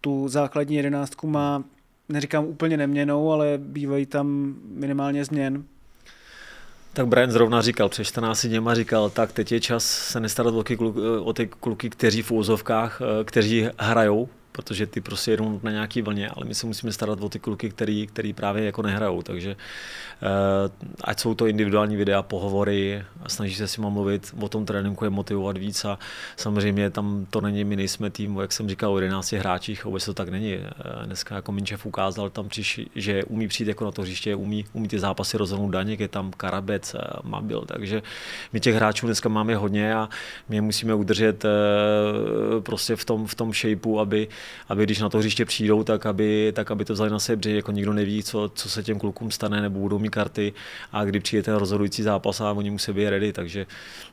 [0.00, 1.64] tu základní jedenáctku má,
[2.08, 5.64] neříkám úplně neměnou, ale bývají tam minimálně změn.
[6.92, 10.54] Tak Brian zrovna říkal, před 14 dněma říkal, tak teď je čas se nestarat
[11.20, 16.02] o ty, kluky, kteří v úzovkách, eh, kteří hrajou, protože ty prostě jedou na nějaký
[16.02, 19.56] vlně, ale my se musíme starat o ty kluky, který, který právě jako nehrajou, takže
[20.22, 20.70] Eh,
[21.04, 25.10] ať jsou to individuální videa, pohovory, snaží se si mám mluvit o tom tréninku, je
[25.10, 25.98] motivovat víc a
[26.36, 30.14] samozřejmě tam to není, my nejsme tým, jak jsem říkal, o 11 hráčích, vůbec to
[30.14, 30.54] tak není.
[30.54, 30.70] Eh,
[31.06, 34.88] dneska jako Minčev ukázal tam, přiš, že umí přijít jako na to hřiště, umí, umí
[34.88, 38.02] ty zápasy rozhodnout Daněk, je tam Karabec, eh, Mabil, takže
[38.52, 40.08] my těch hráčů dneska máme hodně a
[40.48, 41.44] my je musíme udržet
[42.60, 44.28] prostě v tom, v tom shapeu, aby,
[44.68, 47.56] aby když na to hřiště přijdou, tak aby, tak aby to vzali na sebe, protože
[47.56, 50.52] jako nikdo neví, co, co se těm klukům stane, nebo budou mít karty
[50.92, 53.66] a kdy přijde ten rozhodující zápas a oni musí být ready, takže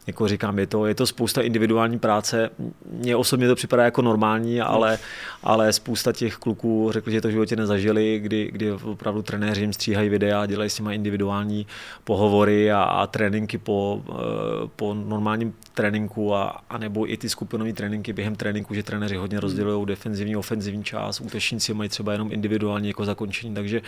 [0.07, 2.49] jako říkám, je to, je to spousta individuální práce.
[2.91, 4.97] Mně osobně to připadá jako normální, ale,
[5.43, 9.73] ale spousta těch kluků řekl, že to v životě nezažili, kdy, kdy opravdu trenéři jim
[9.73, 11.67] stříhají videa, dělají s nimi individuální
[12.03, 17.73] pohovory a, a tréninky po, eh, po normálním tréninku a, a nebo i ty skupinové
[17.73, 19.85] tréninky během tréninku, že trenéři hodně rozdělují
[20.19, 23.81] defenzivní, ofenzivní část, útočníci mají třeba jenom individuální jako zakončení, takže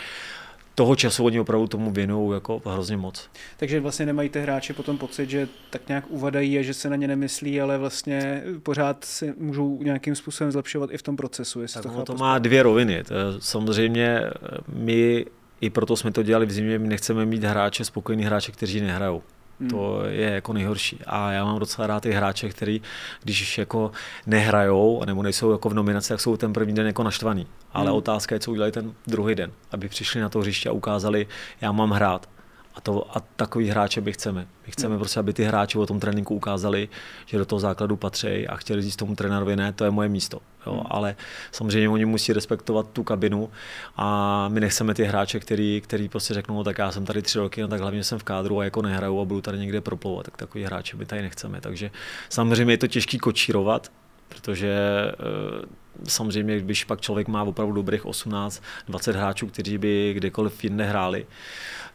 [0.74, 3.28] toho času oni opravdu tomu věnují jako hrozně moc.
[3.56, 6.96] Takže vlastně nemají ty hráči potom pocit, že tak nějak uvadají a že se na
[6.96, 11.60] ně nemyslí, ale vlastně pořád si můžou nějakým způsobem zlepšovat i v tom procesu.
[11.62, 13.04] Jestli tak to, to má dvě roviny.
[13.04, 14.20] To samozřejmě
[14.68, 15.26] my
[15.60, 19.22] i proto jsme to dělali v zimě, my nechceme mít hráče, spokojený hráče, kteří nehrajou.
[19.62, 19.70] Hmm.
[19.70, 20.98] To je jako nejhorší.
[21.06, 22.82] A já mám docela rád ty hráče, který,
[23.22, 23.92] když jako
[24.26, 27.46] nehrajou, nebo nejsou jako v nominaci, tak jsou ten první den jako naštvaný.
[27.72, 27.96] Ale hmm.
[27.96, 31.26] otázka je, co udělají ten druhý den, aby přišli na to hřiště a ukázali,
[31.60, 32.28] já mám hrát.
[32.74, 34.46] A, to, a takový hráče by chceme.
[34.66, 34.98] My chceme no.
[34.98, 36.88] prostě, aby ty hráči o tom tréninku ukázali,
[37.26, 40.40] že do toho základu patří a chtěli říct tomu trenérovi, ne, to je moje místo.
[40.66, 40.82] Jo, hmm.
[40.90, 41.16] Ale
[41.52, 43.50] samozřejmě oni musí respektovat tu kabinu
[43.96, 47.38] a my nechceme ty hráče, který, který prostě řeknou, no, tak já jsem tady tři
[47.38, 50.24] roky, no tak hlavně jsem v kádru a jako nehraju a budu tady někde proplouvat,
[50.24, 51.60] tak takový hráče my tady nechceme.
[51.60, 51.90] Takže
[52.28, 53.90] samozřejmě je to těžký kočírovat,
[54.28, 54.72] protože
[55.12, 55.66] eh,
[56.08, 61.26] samozřejmě, když pak člověk má opravdu dobrých 18-20 hráčů, kteří by kdekoliv jinde hráli,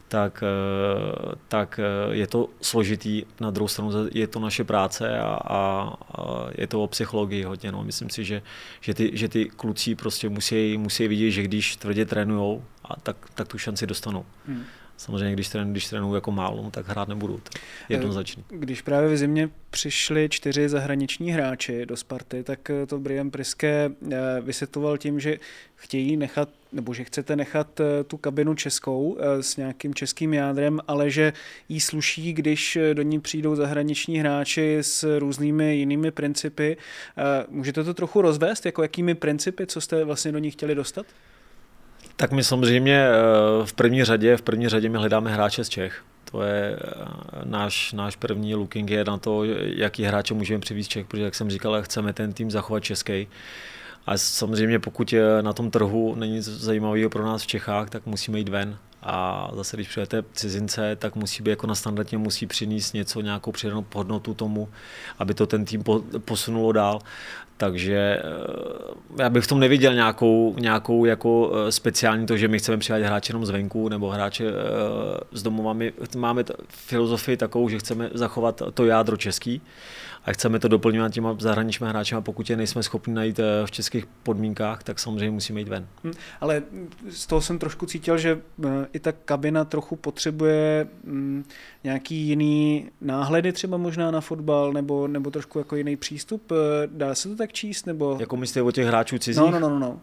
[0.08, 3.24] tak, eh, tak eh, je to složitý.
[3.40, 7.72] Na druhou stranu je to naše práce a, a, a je to o psychologii hodně.
[7.72, 7.84] No.
[7.84, 8.42] Myslím si, že,
[8.80, 13.16] že, ty, že ty kluci prostě musí, musí vidět, že když tvrdě trénujou, a tak,
[13.34, 14.24] tak tu šanci dostanou.
[14.46, 14.64] Hmm.
[14.98, 17.40] Samozřejmě, když, trénu, když trénuju jako málo, no, tak hrát nebudu.
[17.42, 17.58] To
[17.88, 18.44] jednoznačný.
[18.48, 24.16] Když právě v zimě přišli čtyři zahraniční hráči do Sparty, tak to Brian Priske eh,
[24.40, 25.38] vysvětloval tím, že
[25.76, 30.80] chtějí nechat, nebo že chcete nechat eh, tu kabinu českou eh, s nějakým českým jádrem,
[30.88, 31.32] ale že
[31.68, 36.76] jí sluší, když do ní přijdou zahraniční hráči s různými jinými principy.
[37.48, 41.06] Můžete to trochu rozvést, jako jakými principy, co jste vlastně do ní chtěli dostat?
[42.20, 43.12] Tak my samozřejmě eh,
[43.64, 46.02] v první řadě, v první řadě my hledáme hráče z Čech.
[46.30, 47.04] To je eh,
[47.44, 51.50] náš, náš první looking je na to, jaký hráče můžeme přivést Čech, protože jak jsem
[51.50, 53.28] říkal, chceme ten tým zachovat český.
[54.06, 58.48] A samozřejmě pokud na tom trhu není zajímavého pro nás v Čechách, tak musíme jít
[58.48, 58.78] ven.
[59.02, 63.52] A zase, když přijete cizince, tak musí být jako na standardně, musí přinést něco, nějakou
[63.52, 64.68] přidanou hodnotu tomu,
[65.18, 65.84] aby to ten tým
[66.24, 66.98] posunulo dál.
[67.56, 72.58] Takže eh, já bych v tom neviděl nějakou, nějakou jako eh, speciální to, že my
[72.58, 74.44] chceme přijat hráče jenom zvenku nebo hráče
[75.32, 75.72] z eh, domova.
[75.72, 79.60] My máme filozofii takovou, že chceme zachovat to jádro český
[80.24, 83.70] a chceme to doplňovat těma zahraničními hráči a pokud je nejsme schopni najít eh, v
[83.70, 85.86] českých podmínkách, tak samozřejmě musíme jít ven.
[86.04, 86.62] Hmm, ale
[87.08, 91.44] z toho jsem trošku cítil, že eh, i ta kabina trochu potřebuje mm,
[91.84, 96.52] nějaký jiný náhledy třeba možná na fotbal nebo, nebo trošku jako jiný přístup.
[96.52, 97.86] Eh, dá se to tak číst?
[97.86, 98.16] Nebo...
[98.20, 99.42] Jako myslíte o těch hráčů cizích?
[99.42, 100.00] No, no, no, no.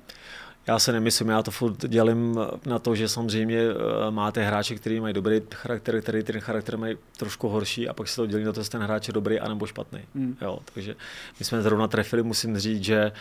[0.67, 4.99] Já se nemyslím, já to furt dělím na to, že samozřejmě eh, máte hráče, kteří
[4.99, 8.53] mají dobrý charakter, který ten charakter mají trošku horší a pak se to dělí na
[8.53, 9.99] to, jestli ten hráč je dobrý anebo špatný.
[10.15, 10.37] Hmm.
[10.41, 10.95] Jo, takže
[11.39, 13.11] my jsme zrovna trefili, musím říct, že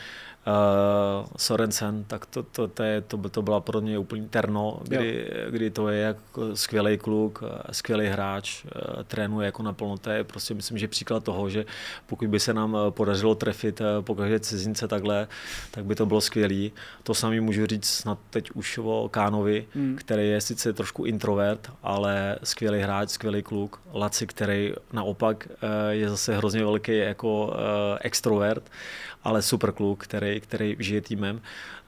[0.46, 5.30] uh, Sorensen, tak to, to, to, je, to, to byla pro mě úplně terno, kdy,
[5.50, 8.70] kdy to je jako skvělý kluk, eh, skvělý hráč, uh,
[9.02, 9.98] trénuje jako naplno.
[9.98, 11.64] To je prostě myslím, že příklad toho, že
[12.06, 15.28] pokud by se nám podařilo trefit po každé cizince takhle,
[15.70, 16.72] tak by to bylo skvělý.
[17.02, 19.96] To samý můžu říct snad teď už o Kánovi, hmm.
[19.96, 23.80] který je sice trošku introvert, ale skvělý hráč, skvělý kluk.
[23.94, 25.48] Laci, který naopak
[25.90, 27.56] je zase hrozně velký jako
[28.00, 28.70] extrovert
[29.24, 31.40] ale super kluk, který, který žije týmem.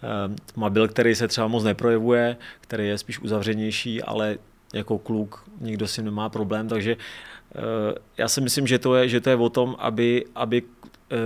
[0.02, 4.38] Ehm, Mabil, který se třeba moc neprojevuje, který je spíš uzavřenější, ale
[4.74, 9.20] jako kluk nikdo si nemá problém, takže eh, já si myslím, že to je, že
[9.20, 10.62] to je o tom, aby, aby
[11.12, 11.16] eh,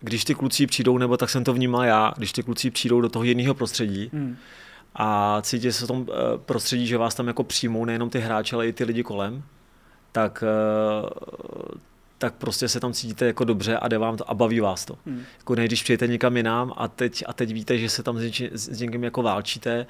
[0.00, 3.08] když ty kluci přijdou, nebo tak jsem to vnímal já, když ty kluci přijdou do
[3.08, 4.36] toho jiného prostředí, hmm.
[4.94, 8.54] a cítí se v tom eh, prostředí, že vás tam jako přijmou nejenom ty hráči,
[8.54, 9.42] ale i ty lidi kolem,
[10.12, 10.44] tak
[12.20, 14.98] tak prostě se tam cítíte jako dobře a jde vám to a baví vás to.
[15.06, 15.24] Hmm.
[15.38, 18.22] Jako ne, když přijete někam jinam a teď, a teď víte, že se tam s,
[18.22, 19.86] něči, s někým jako válčíte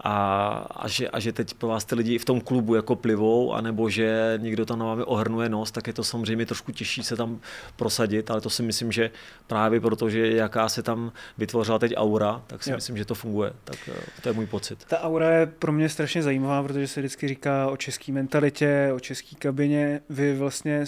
[0.00, 3.52] a, a, že, a že teď pro vás ty lidi v tom klubu jako plivou,
[3.52, 7.16] anebo že někdo tam na vámi ohrnuje nos, tak je to samozřejmě trošku těžší se
[7.16, 7.40] tam
[7.76, 9.10] prosadit, ale to si myslím, že
[9.46, 12.76] právě proto, že jaká se tam vytvořila teď aura, tak si jo.
[12.76, 13.52] myslím, že to funguje.
[13.64, 14.84] Tak eh, to je můj pocit.
[14.84, 19.00] Ta aura je pro mě strašně zajímavá, protože se vždycky říká o české mentalitě, o
[19.00, 20.00] české kabině.
[20.08, 20.86] Vy vlastně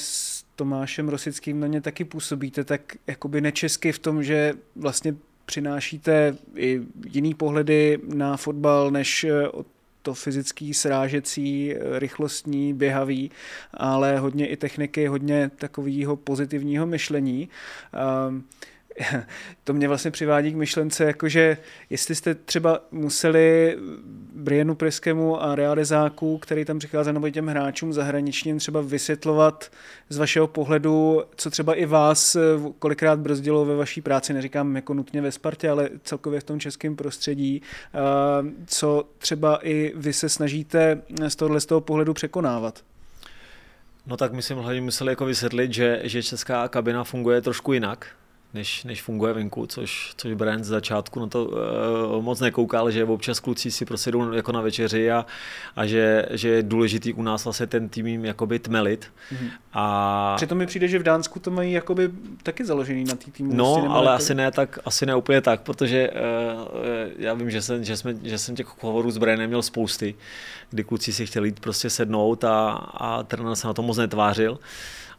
[0.57, 5.15] Tomášem Rosickým na ně taky působíte tak jakoby nečesky v tom, že vlastně
[5.47, 9.27] přinášíte i jiný pohledy na fotbal, než
[10.03, 13.31] to fyzický, srážecí, rychlostní, běhavý,
[13.75, 17.49] ale hodně i techniky, hodně takového pozitivního myšlení.
[18.29, 18.45] Um,
[19.65, 21.57] to mě vlastně přivádí k myšlence, jakože
[21.91, 23.77] jestli jste třeba museli
[24.35, 29.71] Brianu Preskému a Realizáku, který tam přichází nebo těm hráčům zahraničním třeba vysvětlovat
[30.09, 32.37] z vašeho pohledu, co třeba i vás
[32.79, 36.97] kolikrát brzdilo ve vaší práci, neříkám jako nutně ve Spartě, ale celkově v tom českém
[36.97, 37.63] prostředí,
[38.67, 42.83] co třeba i vy se snažíte z tohohle z toho pohledu překonávat.
[44.07, 48.07] No tak my jsme hlavně museli jako vysvětlit, že, že česká kabina funguje trošku jinak,
[48.57, 53.05] než, než funguje venku, což, což Brian z začátku na to uh, moc nekoukal, že
[53.05, 55.27] občas kluci si prostě jdou jako na večeři a,
[55.77, 59.07] a že, že je důležitý u nás vlastně ten tým jim jakoby tmelit.
[59.33, 59.51] Mm-hmm.
[59.73, 60.33] A...
[60.37, 62.11] Přitom mi přijde, že v Dánsku to mají jakoby
[62.43, 63.55] taky založený na té týmu.
[63.55, 66.17] No, vlastně ale asi ne, tak, asi ne úplně tak, protože uh,
[67.19, 70.15] já vím, že jsem, že, jsme, že jsem těch hovorů s Brianem měl spousty,
[70.71, 74.59] kdy kluci si chtěli jít prostě sednout a, a trenér se na to moc netvářil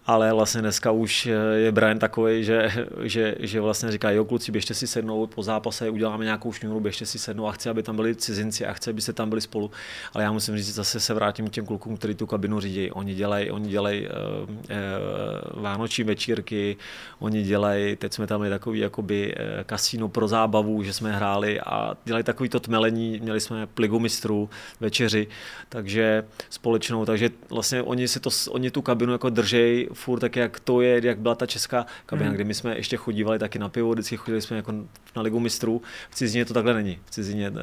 [0.08, 4.74] ale vlastně dneska už je Brian takový, že, že, že vlastně říká, jo kluci, běžte
[4.74, 8.16] si sednout, po zápase uděláme nějakou šňůru, běžte si sednout a chci, aby tam byli
[8.16, 9.72] cizinci a chci, aby se tam byli spolu.
[10.14, 12.92] Ale já musím říct, zase se vrátím k těm klukům, kteří tu kabinu řídí.
[12.92, 16.78] Oni dělají, oni dělají uh, uh, vánoční večírky,
[17.20, 21.62] oni dělají, teď jsme tam měli takový jakoby uh, kasíno pro zábavu, že jsme hráli
[21.62, 25.28] a dělají takový to tmelení, měli jsme pligu mistrů, večeři,
[25.70, 30.60] takže společnou, takže vlastně oni si to, oni tu kabinu jako držej furt tak, jak
[30.60, 32.36] to je, jak byla ta česká kabina, mm.
[32.36, 34.74] kdy my jsme ještě chodívali taky na pivo, vždycky chodili jsme jako
[35.16, 35.82] na ligu mistrů.
[36.10, 37.00] V cizině to takhle není.
[37.06, 37.58] V cizině uh,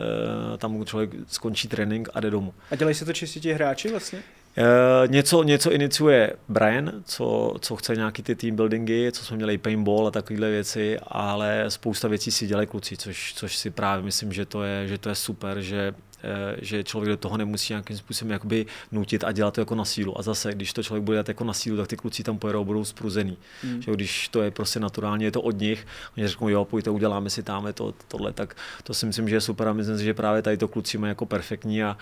[0.58, 2.54] tam člověk skončí trénink a jde domů.
[2.70, 4.18] A dělají se to čistě ti hráči vlastně?
[4.58, 9.58] Uh, něco, něco iniciuje Brian, co, co chce nějaký ty team buildingy, co jsme měli
[9.58, 14.32] paintball a takovéhle věci, ale spousta věcí si dělají kluci, což, což si právě myslím,
[14.32, 16.13] že to je, že to je super, že Eh,
[16.60, 20.18] že člověk do toho nemusí nějakým způsobem jakoby nutit a dělat to jako na sílu.
[20.18, 22.64] A zase, když to člověk bude dělat jako na sílu, tak ty kluci tam pojedou
[22.64, 23.36] budou spruzený.
[23.64, 23.82] Mm.
[23.82, 27.30] Že když to je prostě naturálně, je to od nich, oni řeknou, jo, pojďte, uděláme
[27.30, 30.14] si tam to, tohle, tak to si myslím, že je super a myslím si, že
[30.14, 31.96] právě tady to kluci mají jako perfektní a,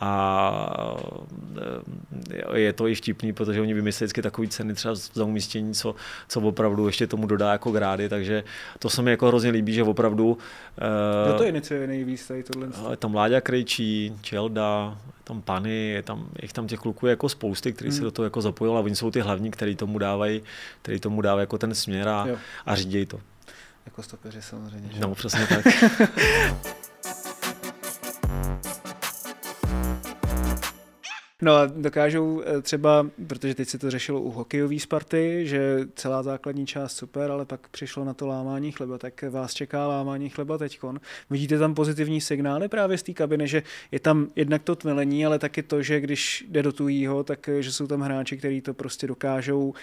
[0.00, 0.96] a
[2.52, 5.94] eh, je to i vtipný, protože oni vymyslí vždycky takový ceny třeba za umístění, co,
[6.28, 8.44] co opravdu ještě tomu dodá jako grády, takže
[8.78, 10.38] to se mi jako hrozně líbí, že opravdu...
[11.26, 12.68] Kdo to iniciuje nejvíc tady tohle?
[12.96, 17.90] Tam Láďa Krejčí, Čelda, tam Pany, je tam, je tam těch kluků jako spousty, kteří
[17.90, 17.98] hmm.
[17.98, 20.42] se do toho jako zapojili a oni jsou ty hlavní, kteří tomu dávají,
[20.82, 22.26] který tomu dávají jako ten směr a,
[22.66, 23.20] a řídějí to.
[23.86, 24.90] Jako stopeři samozřejmě.
[24.92, 25.00] Že?
[25.00, 25.66] No, přesně tak.
[31.44, 36.22] No a dokážou eh, třeba, protože teď se to řešilo u hokejové Sparty, že celá
[36.22, 40.58] základní část super, ale pak přišlo na to lámání chleba, tak vás čeká lámání chleba
[40.58, 41.00] teďkon.
[41.30, 45.38] Vidíte tam pozitivní signály právě z té kabiny, že je tam jednak to tmelení, ale
[45.38, 48.74] taky to, že když jde do tujího, tak eh, že jsou tam hráči, kteří to
[48.74, 49.74] prostě dokážou uh,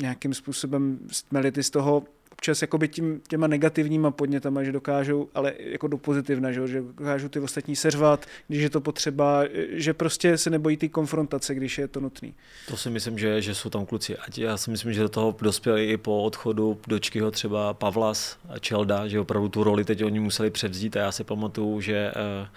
[0.00, 2.02] nějakým způsobem stmelit i z toho
[2.38, 7.28] občas jakoby tím, těma negativníma podnětama, že dokážou, ale jako do pozitivna, že, že dokážou
[7.28, 11.88] ty ostatní seřvat, když je to potřeba, že prostě se nebojí ty konfrontace, když je
[11.88, 12.34] to nutný.
[12.68, 14.16] To si myslím, že, že jsou tam kluci.
[14.16, 18.58] Ať já si myslím, že do toho dospěli i po odchodu dočkyho třeba Pavlas a
[18.58, 22.48] Čelda, že opravdu tu roli teď oni museli převzít a já si pamatuju, že uh,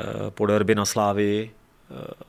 [0.00, 1.65] uh, po derby na Slávii Eh,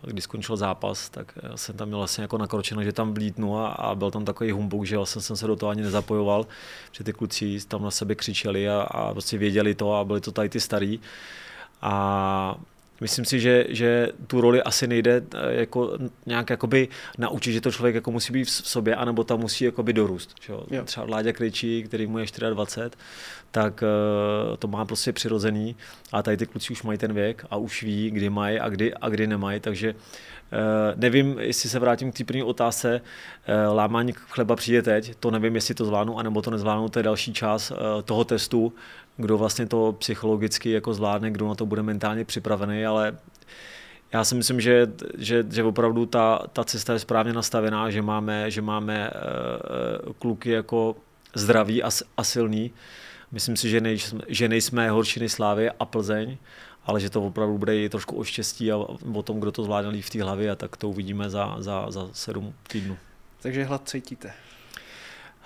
[0.02, 3.96] když skončil zápas, tak jsem tam měl vlastně jako nakročeno, že tam vlítnu a, a
[3.96, 6.48] byl tam takový humbuk, že vlastně jsem se do toho ani nezapojoval,
[6.92, 10.32] že ty kluci tam na sebe křičeli a, a prostě věděli to a byli to
[10.32, 11.00] tady ty starý.
[11.82, 12.56] A
[13.02, 17.72] Myslím si, že, že tu roli asi nejde eh, jako nějak jakoby naučit, že to
[17.72, 20.36] člověk jako musí být v sobě, anebo tam musí jakoby dorůst.
[20.42, 20.82] Že?
[20.84, 22.90] Třeba Láďa Krejčí, který mu je 24,
[23.52, 25.76] tak uh, to má prostě přirozený
[26.12, 28.94] a tady ty kluci už mají ten věk a už ví, kdy mají a kdy,
[28.94, 29.96] a kdy nemají, takže
[30.52, 33.02] Uh, nevím, jestli se vrátím k té první otázce,
[33.74, 37.34] lámání chleba přijde teď, to nevím, jestli to zvládnu, anebo to nezvládnu, to je další
[37.34, 37.72] čas
[38.06, 38.74] toho testu,
[39.18, 43.18] kdo vlastně to psychologicky jako zvládne, kdo na to bude mentálně připravený, ale
[44.14, 48.52] já si myslím, že, že, že opravdu ta, ta cesta je správně nastavená, že máme,
[48.52, 50.96] že máme uh, kluky jako
[51.34, 52.72] zdraví a, a silný.
[53.32, 56.38] Myslím si, že, nejsme, že nejsme horší než Slávy a Plzeň,
[56.86, 58.78] ale že to opravdu bude i trošku o štěstí a
[59.14, 62.10] o tom, kdo to zvládne v té hlavě a tak to uvidíme za, za, za
[62.14, 62.98] sedm týdnů.
[63.42, 64.34] Takže hlad cítíte?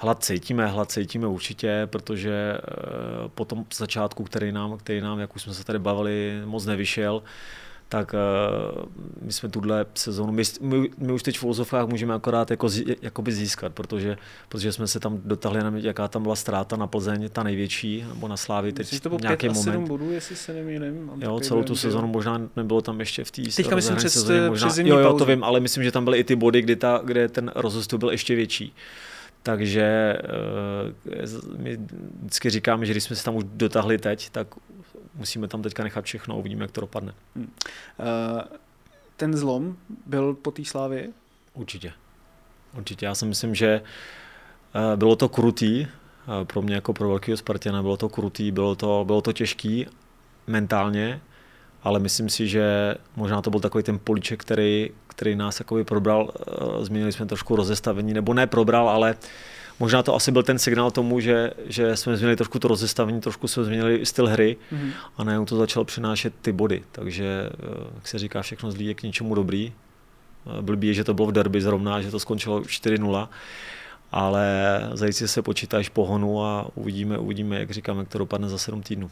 [0.02, 5.36] Hlad cítíme, hlad cítíme určitě, protože eh, po tom začátku, který nám, který nám, jak
[5.36, 7.24] už jsme se tady bavili, moc nevyšel,
[7.92, 8.84] tak uh,
[9.22, 12.70] my jsme tuhle sezónu, my, my, my už teď v Olzovkách můžeme akorát jako
[13.02, 14.18] jakoby získat, protože,
[14.50, 18.28] protože jsme se tam dotahli, nevím, jaká tam byla ztráta na Plzeň, ta největší, nebo
[18.28, 19.74] na Slávy, teď to bylo nějaký 5 moment.
[19.74, 21.12] 7 bodů, jestli se nemýlím.
[21.18, 24.78] Jo, celou tu sezónu možná nebylo tam ještě v té Teďka myslím sezóně, možná, přes
[24.78, 27.28] jo, jo, to vím, ale myslím, že tam byly i ty body, kdy, ta, kde
[27.28, 28.74] ten rozestup byl ještě větší.
[29.44, 30.18] Takže
[31.24, 31.78] uh, my
[32.22, 34.48] vždycky říkáme, že když jsme se tam už dotáhli teď, tak
[35.16, 37.14] musíme tam teďka nechat všechno a uvidíme, jak to dopadne.
[37.36, 37.52] Hmm.
[38.00, 38.42] Uh,
[39.18, 39.76] ten zlom
[40.06, 41.10] byl po té slávě?
[41.54, 41.94] Určitě.
[42.78, 43.06] Určitě.
[43.06, 45.88] Já si myslím, že uh, bylo to krutý,
[46.44, 49.88] pro mě jako pro velkého Spartana bylo to krutý, bylo to, bylo to těžký
[50.48, 51.22] mentálně,
[51.84, 56.32] ale myslím si, že možná to byl takový ten políček, který, který nás jakoby probral,
[56.82, 59.16] změnili jsme trošku rozestavení, nebo ne probral, ale
[59.80, 63.48] možná to asi byl ten signál tomu, že, že jsme změnili trošku to rozestavení, trošku
[63.48, 64.92] jsme změnili styl hry mm-hmm.
[65.18, 66.84] a najednou to začalo přinášet ty body.
[66.92, 67.50] Takže,
[67.96, 69.74] jak se říká, všechno zlý je k něčemu dobrý.
[70.62, 73.28] Blbý je, že to bylo v derby zrovna, že to skončilo 4-0
[74.12, 78.82] ale zajistě se počítáš pohonu a uvidíme, uvidíme, jak říkám, jak to dopadne za 7
[78.82, 79.12] týdnů.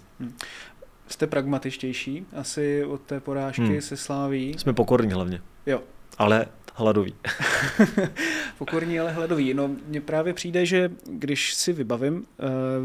[1.09, 3.81] Jste pragmatičtější asi od té porážky hmm.
[3.81, 4.55] se sláví.
[4.57, 5.41] Jsme pokorní hlavně.
[5.65, 5.81] Jo.
[6.17, 6.45] Ale
[6.75, 7.13] hladoví.
[8.57, 9.53] Pokorní, ale hladoví.
[9.53, 12.23] No, mně právě přijde, že když si vybavím uh,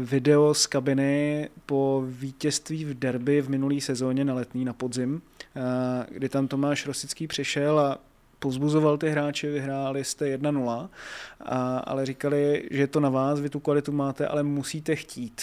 [0.03, 5.13] video z kabiny po vítězství v derby v minulý sezóně na letní, na podzim,
[5.55, 5.61] uh,
[6.09, 7.97] kdy tam Tomáš Rosický přišel a
[8.39, 10.89] pozbuzoval ty hráče, vyhráli jste 1-0,
[11.45, 15.41] a, ale říkali, že je to na vás, vy tu kvalitu máte, ale musíte chtít.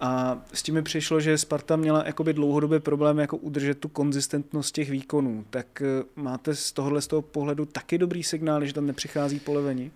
[0.00, 4.74] A s tím mi přišlo, že Sparta měla jakoby dlouhodobě problém jako udržet tu konzistentnost
[4.74, 5.44] těch výkonů.
[5.50, 5.82] Tak
[6.16, 9.90] máte z tohohle z toho pohledu taky dobrý signál, že tam nepřichází polevení?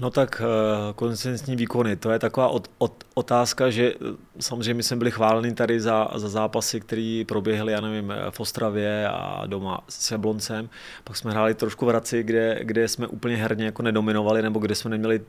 [0.00, 3.94] No tak uh, konzistentní výkony, to je taková od, od, otázka, že
[4.40, 9.08] samozřejmě my jsme byli chváleni tady za, za zápasy, které proběhly, já nevím, v Ostravě
[9.08, 10.68] a doma s Jabloncem.
[11.04, 14.74] Pak jsme hráli trošku v Hradci, kde, kde jsme úplně herně jako nedominovali, nebo kde
[14.74, 15.20] jsme neměli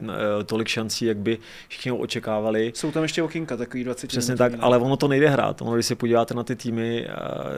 [0.45, 2.71] tolik šancí, jak by všichni očekávali.
[2.75, 5.61] Jsou tam ještě okinka, takový 20 Přesně tak, ale ono to nejde hrát.
[5.61, 7.07] Ono, když se podíváte na ty týmy,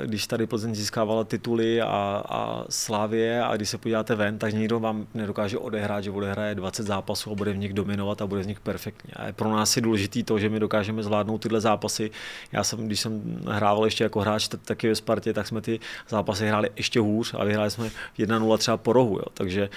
[0.06, 4.80] když tady Plzeň získávala tituly a, a Slávě a když se podíváte ven, tak nikdo
[4.80, 8.48] vám nedokáže odehrát, že odehraje 20 zápasů a bude v nich dominovat a bude z
[8.48, 9.14] nich perfektně.
[9.16, 12.12] A pro nás je důležité to, že my dokážeme zvládnout tyhle zápasy.
[12.52, 15.80] Já jsem, když jsem hrával ještě jako hráč taky ve Spartě, tak jsme ty
[16.10, 19.18] zápasy hráli ještě hůř a vyhráli jsme 1-0 třeba po rohu.
[19.18, 19.26] Jo.
[19.34, 19.70] Takže e,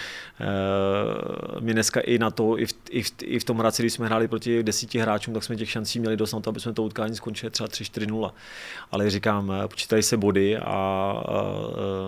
[1.61, 4.07] my dneska i na to, i v, i v, i v tom hráci, když jsme
[4.07, 6.83] hráli proti desíti hráčům, tak jsme těch šancí měli dost na to, aby jsme to
[6.83, 8.33] utkání skončili třeba 3-4-0.
[8.91, 11.22] Ale říkám, eh, počítají se body a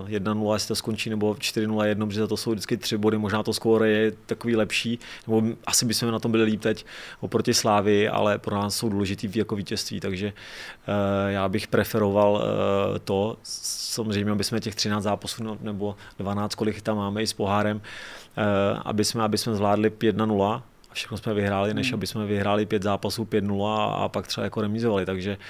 [0.06, 3.42] e, 1-0, jestli to skončí, nebo 4-0-1, protože za to jsou vždycky tři body, možná
[3.42, 6.86] to skóre je takový lepší, nebo asi bychom na tom byli líp teď
[7.20, 10.94] oproti Slávy, ale pro nás jsou důležitý jako vítězství, takže uh,
[11.28, 16.82] já bych preferoval uh, to, samozřejmě, aby jsme těch 13 zápasů no, nebo 12, kolik
[16.82, 21.34] tam máme i s pohárem, uh, aby, jsme, aby jsme zvládli 5-0, a všechno jsme
[21.34, 21.94] vyhráli, než hmm.
[21.94, 25.06] aby jsme vyhráli pět zápasů 5-0 a, a pak třeba jako remizovali.
[25.06, 25.42] Takže uh,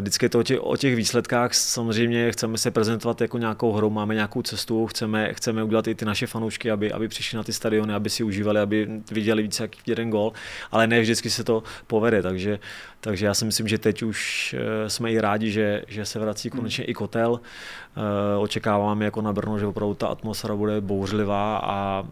[0.00, 1.54] vždycky je to o těch, o těch výsledkách.
[1.54, 6.04] Samozřejmě chceme se prezentovat jako nějakou hrou, máme nějakou cestu, chceme, chceme udělat i ty
[6.04, 9.88] naše fanoušky, aby, aby přišli na ty stadiony, aby si užívali, aby viděli více jak
[9.88, 10.32] jeden gol,
[10.70, 12.22] ale ne vždycky se to povede.
[12.22, 12.58] Takže,
[13.00, 16.50] takže já si myslím, že teď už uh, jsme i rádi, že, že se vrací
[16.50, 16.90] konečně hmm.
[16.90, 17.30] i kotel.
[17.32, 22.04] Uh, očekáváme jako na Brno, že opravdu ta atmosféra bude bouřlivá a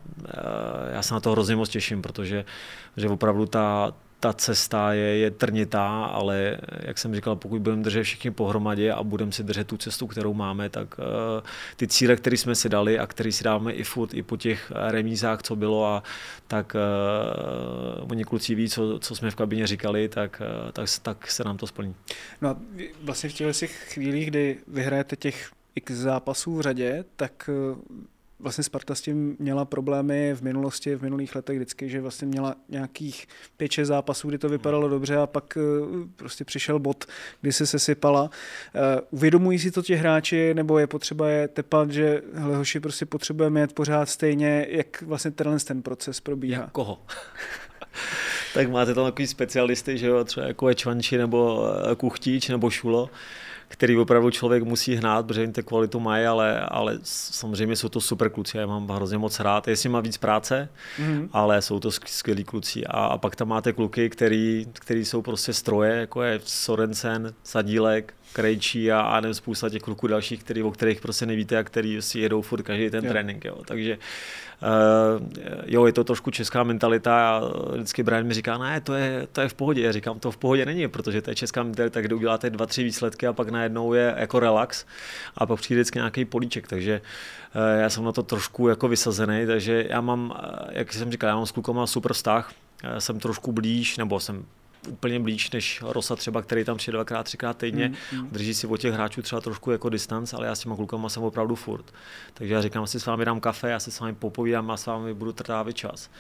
[0.93, 2.45] já se na to hrozně moc těším, protože
[2.97, 8.03] že opravdu ta, ta cesta je, je trnitá, ale jak jsem říkal, pokud budeme držet
[8.03, 11.05] všichni pohromadě a budeme si držet tu cestu, kterou máme, tak uh,
[11.77, 14.73] ty cíle, které jsme si dali a které si dáme i furt, i po těch
[14.89, 16.03] remízách, co bylo, a
[16.47, 16.77] tak
[17.99, 21.45] uh, oni kluci ví, co, co jsme v kabině říkali, tak, uh, tak, tak se
[21.45, 21.95] nám to splní.
[22.41, 22.57] No a
[23.03, 27.51] vlastně v těch chvílích, kdy vyhrajete těch x zápasů v řadě, tak
[28.39, 32.55] vlastně Sparta s tím měla problémy v minulosti, v minulých letech vždycky, že vlastně měla
[32.69, 33.27] nějakých
[33.61, 35.59] 5-6 zápasů, kdy to vypadalo dobře a pak
[36.17, 37.05] prostě přišel bod,
[37.41, 38.31] kdy se sesypala.
[39.11, 43.61] Uvědomují si to ti hráči, nebo je potřeba je tepat, že hele hoši, prostě potřebujeme
[43.61, 46.63] jet pořád stejně, jak vlastně tenhle ten proces probíhá?
[46.63, 46.99] Jak koho?
[48.55, 53.11] tak máte tam takový specialisty, že jo, třeba jako je Čvanči nebo Kuchtíč nebo Šulo,
[53.69, 58.01] který opravdu člověk musí hnát, protože jim té kvalitu mají, ale, ale samozřejmě jsou to
[58.01, 59.69] super kluci, já mám hrozně moc rád.
[59.69, 61.29] Jestli má víc práce, mm-hmm.
[61.33, 62.87] ale jsou to skvělí kluci.
[62.87, 68.15] A, a pak tam máte kluky, který, který jsou prostě stroje, jako je Sorensen, Sadílek,
[68.37, 72.03] Krejčí a, a nevím, spousta těch kluků dalších, který, o kterých prostě nevíte a který
[72.03, 73.11] si jedou furt každý ten jo.
[73.11, 73.45] trénink.
[73.45, 73.57] Jo.
[73.65, 73.99] Takže
[74.63, 75.27] uh,
[75.67, 79.41] jo, je to trošku česká mentalita a vždycky Brian mi říká, ne, to je, to
[79.41, 79.83] je v pohodě.
[79.83, 82.85] Já říkám, to v pohodě není, protože to je česká mentalita, kde uděláte dva, tři
[82.85, 84.85] výsledky a pak najednou je jako relax
[85.37, 86.69] a pak přijde vždycky nějaký políček.
[86.69, 87.01] Takže
[87.55, 91.37] uh, já jsem na to trošku jako vysazený, takže já mám, jak jsem říkal, já
[91.37, 92.53] mám s klukama super vztah,
[92.99, 94.45] jsem trošku blíž, nebo jsem
[94.87, 98.29] úplně blíž než Rosa třeba, který tam přijde dvakrát, třikrát týdně, mm, mm.
[98.31, 101.23] drží si od těch hráčů třeba trošku jako distanc, ale já s těma klukama jsem
[101.23, 101.85] opravdu furt.
[102.35, 104.87] Takže já říkám, si s vámi dám kafe, já si s vámi popovídám a s
[104.87, 106.11] vámi budu trávit čas.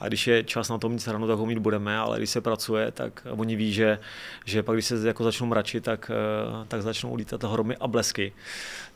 [0.00, 2.40] A když je čas na to mít ráno, tak ho mít budeme, ale když se
[2.40, 3.98] pracuje, tak oni ví, že,
[4.44, 8.32] že pak když se jako začnou mračit, tak, eh, tak začnou lítat hromy a blesky.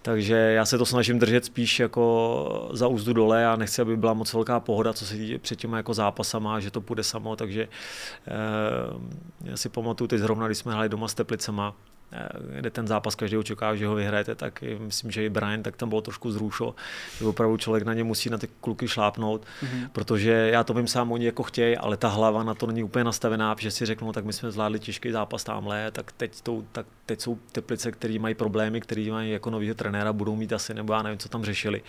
[0.07, 4.15] Takže já se to snažím držet spíš jako za úzdu dole a nechci, aby byla
[4.15, 7.69] moc velká pohoda, co se týče před těma jako zápasama, že to půjde samo, takže
[8.29, 8.31] eh,
[9.45, 11.75] já si pamatuju teď zrovna, když jsme hráli doma s Teplicema,
[12.61, 15.89] kde ten zápas každý očekává, že ho vyhrajete, tak myslím, že i Brian, tak tam
[15.89, 16.75] bylo trošku zrušo,
[17.19, 19.89] že opravdu člověk na ně musí na ty kluky šlápnout, mm-hmm.
[19.93, 23.05] protože já to vím sám, oni jako chtějí, ale ta hlava na to není úplně
[23.05, 26.87] nastavená, že si řeknou, tak my jsme zvládli těžký zápas tamhle, tak teď, to, tak
[27.07, 30.93] teď jsou teplice, které mají problémy, které mají jako nového trenéra, budou mít asi, nebo
[30.93, 31.83] já nevím, co tam řešili.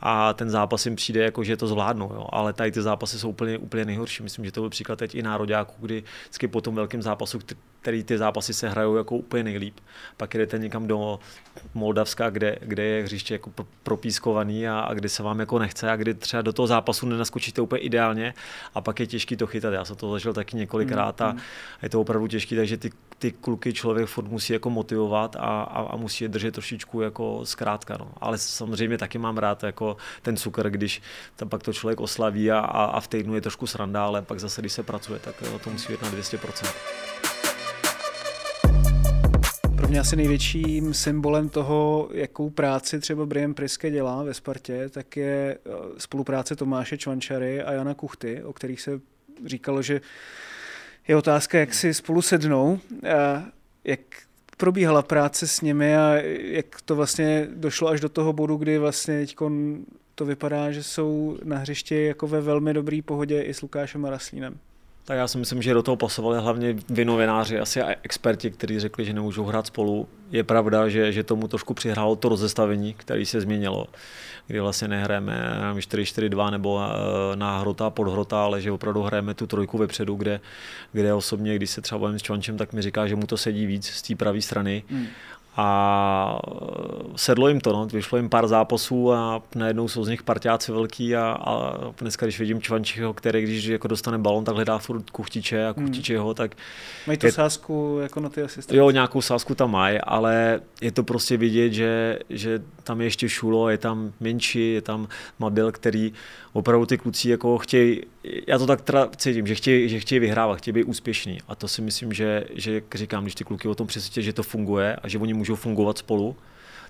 [0.00, 2.26] A ten zápas jim přijde, jako, že to zvládnou, jo.
[2.30, 4.22] ale tady ty zápasy jsou úplně, úplně nejhorší.
[4.22, 7.38] Myslím, že to byl příklad teď i nároďáků, kdy vždycky po tom velkém zápasu,
[7.82, 9.80] který ty zápasy se hrajou jako úplně nejlíp.
[10.16, 11.18] Pak jdete někam do
[11.74, 13.50] Moldavska, kde, kde je hřiště jako
[13.82, 17.60] propískovaný a, a kde se vám jako nechce a kdy třeba do toho zápasu nenaskočíte
[17.60, 18.34] úplně ideálně
[18.74, 19.74] a pak je těžký to chytat.
[19.74, 21.42] Já jsem to zažil taky několikrát a mm, mm.
[21.82, 25.82] je to opravdu těžké, takže ty, ty kluky člověk furt musí jako motivovat a, a,
[25.82, 27.96] a musí je držet trošičku jako zkrátka.
[27.98, 28.12] No.
[28.20, 31.02] Ale samozřejmě taky mám rád jako ten cukr, když
[31.36, 34.40] tam pak to člověk oslaví a, a, a v týdnu je trošku sranda, ale pak
[34.40, 37.41] zase, když se pracuje, tak to musí být na 200%
[39.88, 45.58] mě asi největším symbolem toho, jakou práci třeba Brian Priske dělá ve Spartě, tak je
[45.66, 49.00] eh, spolupráce Tomáše Čvančary a Jana Kuchty, o kterých se
[49.46, 50.00] říkalo, že
[51.08, 52.78] je otázka, jak si spolu sednou,
[53.16, 53.44] a
[53.84, 54.00] jak
[54.56, 59.20] probíhala práce s nimi a jak to vlastně došlo až do toho bodu, kdy vlastně
[59.20, 59.36] teď
[60.14, 64.58] to vypadá, že jsou na hřišti jako ve velmi dobrý pohodě i s Lukášem Raslínem.
[65.04, 68.80] Tak já si myslím, že do toho pasovali hlavně vy novináři, asi a experti, kteří
[68.80, 70.08] řekli, že nemůžou hrát spolu.
[70.30, 73.86] Je pravda, že, že tomu trošku přihrálo to rozestavení, které se změnilo,
[74.46, 75.34] kdy vlastně nehrajeme
[75.74, 80.40] 4-4-2 nebo eh, na hrota pod hrota, ale že opravdu hrajeme tu trojku vepředu, kde,
[80.92, 83.66] kde osobně, když se třeba bavím s Čvančem, tak mi říká, že mu to sedí
[83.66, 84.82] víc z té pravé strany.
[84.90, 85.06] Hmm
[85.56, 86.38] a
[87.16, 87.86] sedlo jim to, no.
[87.86, 92.38] vyšlo jim pár zápasů a najednou jsou z nich partiáci velký a, a dneska, když
[92.38, 96.22] vidím Čvančiho, který když jako dostane balon, tak hledá furt kuchtiče a kuchtiče hmm.
[96.22, 96.54] ho, tak...
[97.06, 98.76] Mají to je, sázku jako na ty asistenty?
[98.76, 103.28] Jo, nějakou sázku tam mají, ale je to prostě vidět, že, že tam je ještě
[103.28, 106.12] Šulo, je tam Menší, je tam Mabil, který
[106.52, 108.00] opravdu ty kluci jako chtějí,
[108.46, 111.68] já to tak teda cítím, že chtějí, že chtějí vyhrávat, chtějí být úspěšní a to
[111.68, 114.96] si myslím, že, že jak říkám, když ty kluky o tom přesvědčí, že to funguje
[114.96, 116.36] a že oni můžou fungovat spolu,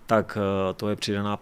[0.06, 1.38] tak eh, to je přidaná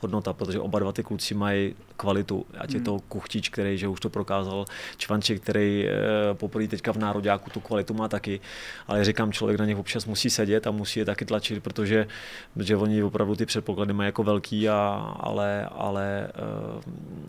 [0.00, 2.46] hodnota, protože oba dva ty kluci mají kvalitu.
[2.58, 3.00] Ať je to hmm.
[3.08, 4.64] Kuchtič, který že už to prokázal,
[4.96, 5.90] Čvanček, který e,
[6.34, 8.40] poprvé teďka v nároďáku tu kvalitu má taky,
[8.86, 12.06] ale říkám, člověk na ně občas musí sedět a musí je taky tlačit, protože,
[12.54, 14.78] protože oni opravdu ty předpoklady mají jako velký, a,
[15.20, 16.28] ale, ale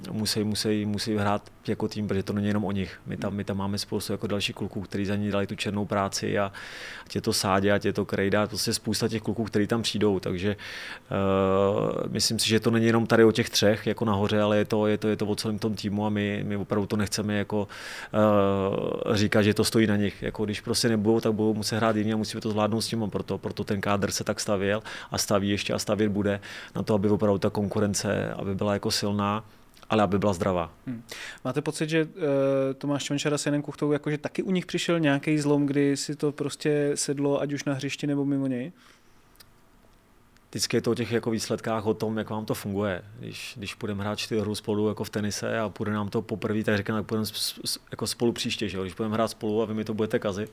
[0.07, 2.99] e, musí, musí, musí hrát jako tým, protože to není jenom o nich.
[3.05, 5.86] My tam, my tam máme spoustu jako dalších kluků, kteří za ní dali tu černou
[5.86, 6.51] práci a
[7.05, 10.20] ať je to Sádě, ať je to Krejda, prostě spousta těch kluků, kteří tam přijdou,
[10.20, 14.59] takže uh, myslím si, že to není jenom tady o těch třech jako nahoře, ale
[14.60, 16.97] je to, je to, je to o celém tom týmu a my, my opravdu to
[16.97, 20.24] nechceme jako uh, říkat, že to stojí na nich.
[20.24, 23.10] Jako když prostě nebudou, tak budou muset hrát jiný a musíme to zvládnout s tím,
[23.10, 26.39] proto, proto ten kádr se tak stavěl a staví ještě a stavět bude
[26.76, 29.43] na to, aby opravdu ta konkurence aby byla jako silná
[29.89, 30.72] ale aby byla zdravá.
[30.88, 31.03] Hmm.
[31.45, 32.10] Máte pocit, že uh,
[32.78, 36.32] Tomáš Čvančara s Janem Kuchtou, jakože taky u nich přišel nějaký zlom, kdy si to
[36.32, 38.72] prostě sedlo, ať už na hřišti nebo mimo něj?
[40.50, 43.02] Vždycky je to o těch jako výsledkách, o tom, jak vám to funguje.
[43.20, 46.64] Když, když budeme hrát čtyři hru spolu jako v tenise a půjde nám to poprvé,
[46.64, 47.26] tak říkám, tak budeme
[47.91, 48.84] jako spolu příště, že jo?
[48.84, 50.52] když budeme hrát spolu a vy mi to budete kazit.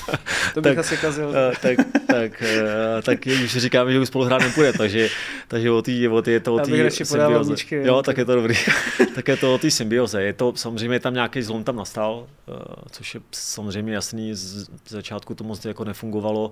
[0.54, 1.28] to bych tak, asi kazil.
[1.28, 5.08] Uh, tak, tak, uh, tak když říkáme, že už spolu hrát nepůjde, takže,
[5.48, 7.54] takže o té o je to o té symbioze.
[7.70, 8.54] Jo, tak je to dobrý.
[9.14, 10.22] tak je to o té symbioze.
[10.22, 12.56] Je to, samozřejmě tam nějaký zlom tam nastal, uh,
[12.90, 16.50] což je samozřejmě jasný, z, z začátku to moc jako nefungovalo,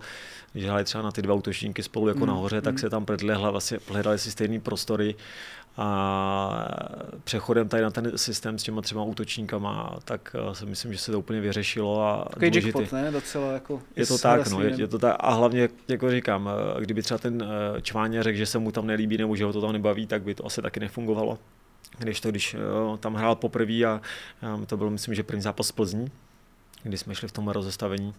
[0.53, 3.35] když hráli třeba na ty dva útočníky spolu jako mm, nahoře, tak se tam pledli,
[3.35, 5.15] vlastně hledali si stejné prostory
[5.77, 6.69] a
[7.25, 11.13] přechodem tady na ten systém s těma třema útočníkama, tak eh, si myslím, že se
[11.13, 12.07] to úplně vyřešilo.
[12.07, 13.11] A Takový jackpot, ne?
[13.11, 15.17] Docela jako je to tak, no, je, je, to tak.
[15.21, 18.87] A hlavně, jako říkám, eh, kdyby třeba ten eh, Čváně řekl, že se mu tam
[18.87, 21.39] nelíbí nebo že ho to tam nebaví, tak by to asi taky nefungovalo.
[21.99, 22.57] Když to, když
[23.01, 24.01] tam hrál poprvé a
[24.67, 26.11] to byl, myslím, že první zápas Plzní,
[26.83, 28.15] kdy jsme šli v tom rozestavení,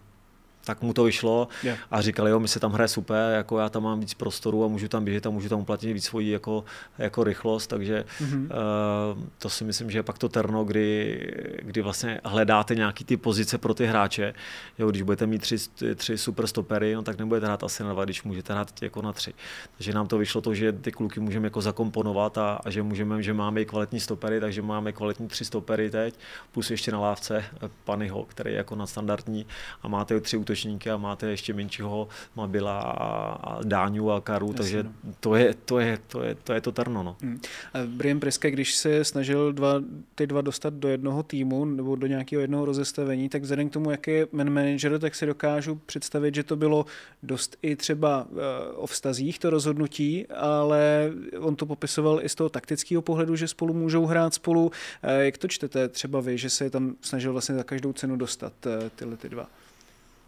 [0.64, 1.78] tak mu to vyšlo yeah.
[1.90, 4.68] a říkali, jo, my se tam hraje super, jako já tam mám víc prostoru a
[4.68, 6.64] můžu tam běžet a můžu tam uplatnit víc svoji jako,
[6.98, 8.42] jako rychlost, takže mm-hmm.
[8.42, 11.20] uh, to si myslím, že je pak to terno, kdy,
[11.62, 14.34] kdy vlastně hledáte nějaký ty pozice pro ty hráče,
[14.78, 15.56] jo, když budete mít tři,
[15.94, 19.12] tři super stopery, no, tak nebudete hrát asi na dva, když můžete hrát jako na
[19.12, 19.34] tři.
[19.76, 23.22] Takže nám to vyšlo to, že ty kluky můžeme jako zakomponovat a, a že můžeme,
[23.22, 26.14] že máme i kvalitní stopery, takže máme kvalitní tři stopery teď,
[26.52, 29.46] plus ještě na lávce eh, Panyho, který je jako nadstandardní
[29.82, 30.53] a máte tři útočníky
[30.92, 35.12] a máte ještě menšího Mabila a, a Dáňu a Karu, Jasně, takže no.
[35.20, 37.02] to, je, to, je, to, je, to je to terno.
[37.02, 37.16] No.
[37.22, 37.40] Hmm.
[37.86, 39.82] Brian Priske, když se snažil dva,
[40.14, 43.90] ty dva dostat do jednoho týmu nebo do nějakého jednoho rozestavení, tak vzhledem k tomu,
[43.90, 46.86] jak je man manager, tak si dokážu představit, že to bylo
[47.22, 48.38] dost i třeba uh,
[48.76, 53.74] o vztazích to rozhodnutí, ale on to popisoval i z toho taktického pohledu, že spolu
[53.74, 54.66] můžou hrát spolu.
[54.66, 54.70] Uh,
[55.18, 58.72] jak to čtete třeba vy, že se tam snažil vlastně za každou cenu dostat uh,
[58.96, 59.46] tyhle ty dva?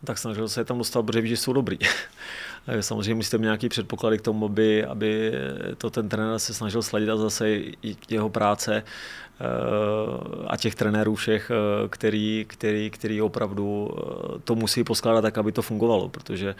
[0.05, 1.78] Tak snažil se je tam dostat, protože ví, že jsou dobrý.
[2.80, 5.32] Samozřejmě musíte mít nějaký předpoklady k tomu, aby, aby
[5.78, 9.44] to ten trenér se snažil sledit a zase i jeho práce eh,
[10.47, 15.53] a těch trenérů všech, eh, který, který, který opravdu eh, to musí poskládat tak, aby
[15.53, 16.55] to fungovalo, protože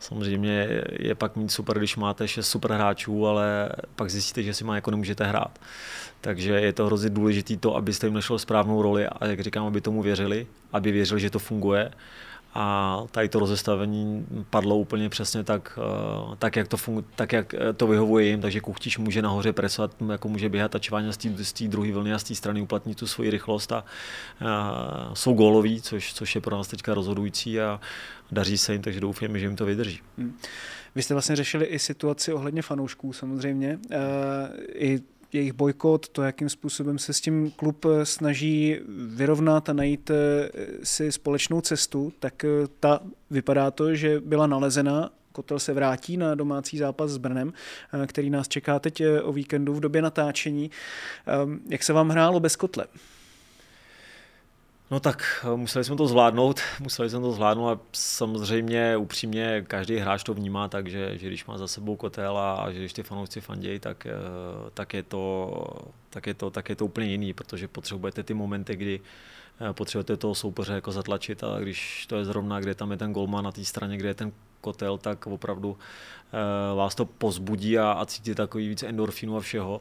[0.00, 4.64] samozřejmě je pak mít super, když máte šest super hráčů, ale pak zjistíte, že si
[4.64, 5.58] má jako nemůžete hrát.
[6.20, 9.80] Takže je to hrozně důležité to, abyste jim našel správnou roli a jak říkám, aby
[9.80, 11.90] tomu věřili, aby věřili, že to funguje
[12.54, 17.54] a tady to rozestavení padlo úplně přesně tak, eh, tak, jak, to fungu, tak jak
[17.54, 21.68] eh, to vyhovuje jim, takže Kuchtič může nahoře presovat, jako může běhat tačování z té
[21.68, 23.84] druhé vlny a z té strany uplatnit tu svoji rychlost a,
[24.40, 27.80] a jsou góloví, což, což je pro nás teďka rozhodující a
[28.32, 30.00] daří se jim, takže doufáme, že jim to vydrží.
[30.18, 30.38] Hmm.
[30.94, 33.78] Vy jste vlastně řešili i situaci ohledně fanoušků samozřejmě.
[33.90, 33.98] E,
[34.74, 35.00] I
[35.32, 40.50] jejich bojkot, to, jakým způsobem se s tím klub eh, snaží vyrovnat a najít eh,
[40.82, 42.48] si společnou cestu, tak eh,
[42.80, 47.52] ta vypadá to, že byla nalezena Kotel se vrátí na domácí zápas s Brnem,
[48.06, 50.70] který nás čeká teď o víkendu v době natáčení.
[51.26, 52.84] Ehm, jak se vám hrálo bez Kotle?
[54.92, 59.96] No tak eh, museli jsme to zvládnout, museli jsme to zvládnout a samozřejmě upřímně každý
[59.96, 62.92] hráč to vnímá tak, že, že když má za sebou kotel a, a že když
[62.92, 64.12] ty fanoušci fandějí, tak, eh,
[64.74, 65.52] tak, je to,
[66.10, 69.00] tak, je to, tak je to úplně jiný, protože potřebujete ty momenty, kdy
[69.60, 73.12] eh, potřebujete toho soupeře jako zatlačit a když to je zrovna, kde tam je ten
[73.12, 75.78] golman na té straně, kde je ten kotel, tak opravdu
[76.76, 79.80] vás to pozbudí a, a cítíte takový víc endorfinu a všeho.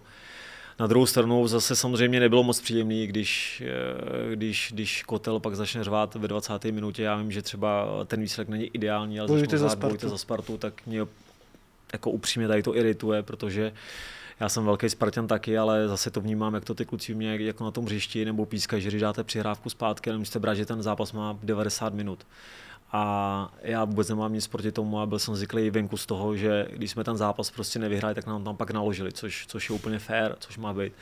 [0.79, 5.83] Na druhou stranu zase samozřejmě nebylo moc příjemný, když, eh, když, když Kotel pak začne
[5.83, 6.71] řvát ve 20.
[6.71, 7.03] minutě.
[7.03, 10.09] Já vím, že třeba ten výsledek není ideální, ale bojujte za Spartu.
[10.09, 11.05] za Spartu, tak mě
[11.93, 13.71] jako upřímně tady to irituje, protože
[14.39, 17.63] já jsem velký Spartan taky, ale zase to vnímám, jak to ty kluci mě jako
[17.63, 20.83] na tom hřišti nebo pískají, že když dáte přihrávku zpátky, ale musíte brát, že ten
[20.83, 22.25] zápas má 90 minut.
[22.93, 26.67] A já vůbec nemám nic proti tomu a byl jsem zvyklý venku z toho, že
[26.73, 29.99] když jsme ten zápas prostě nevyhráli, tak nám tam pak naložili, což, což je úplně
[29.99, 30.93] fair, což má být.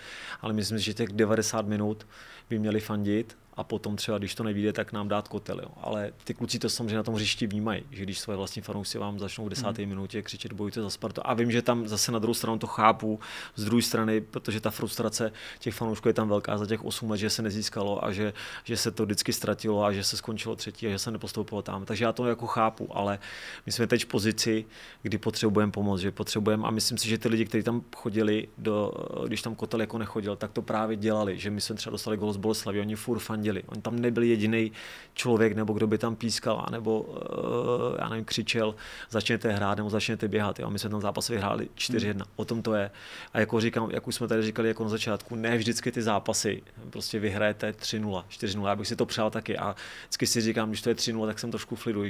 [0.42, 2.08] Ale myslím si, že těch 90 minut
[2.50, 5.60] by měli fandit a potom třeba, když to nevíde, tak nám dát kotel.
[5.60, 5.70] Jo.
[5.82, 9.20] Ale ty kluci to samozřejmě na tom hřišti vnímají, že když svoje vlastní fanoušci vám
[9.20, 9.90] začnou v desáté hmm.
[9.90, 11.22] minutě křičet bojujte za Spartu.
[11.26, 13.20] A vím, že tam zase na druhou stranu to chápu,
[13.56, 17.18] z druhé strany, protože ta frustrace těch fanoušků je tam velká za těch 8 let,
[17.18, 18.34] že se nezískalo a že,
[18.64, 21.86] že se to vždycky ztratilo a že se skončilo třetí a že se nepostoupilo tam.
[21.86, 23.20] Takže já to jako chápu, ale
[23.66, 24.66] my jsme teď v pozici,
[25.02, 28.92] kdy potřebujeme pomoc, že potřebujeme a myslím si, že ty lidi, kteří tam chodili, do,
[29.28, 32.34] když tam kotel jako nechodil, tak to právě dělali, že my jsme třeba dostali gol
[32.34, 33.64] z Boleslavy, oni furt fandili fandili.
[33.68, 34.72] On tam nebyl jediný
[35.14, 38.76] člověk, nebo kdo by tam pískal, nebo uh, já nevím, křičel,
[39.10, 40.60] začněte hrát, nebo začněte běhat.
[40.60, 40.70] Jo.
[40.70, 42.14] My jsme tam zápas vyhráli 4-1.
[42.14, 42.22] Hmm.
[42.36, 42.92] O tom to je.
[43.34, 46.64] A jako říkám, jak už jsme tady říkali jako na začátku, ne vždycky ty zápasy
[46.90, 48.68] prostě vyhrajete 3-0, 4-0.
[48.68, 49.58] Já bych si to přál taky.
[49.58, 52.04] A vždycky si říkám, když to je 3-0, tak jsem trošku v klidu.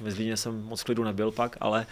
[0.00, 1.86] ve Zlíně jsem moc klidu nebyl pak, ale,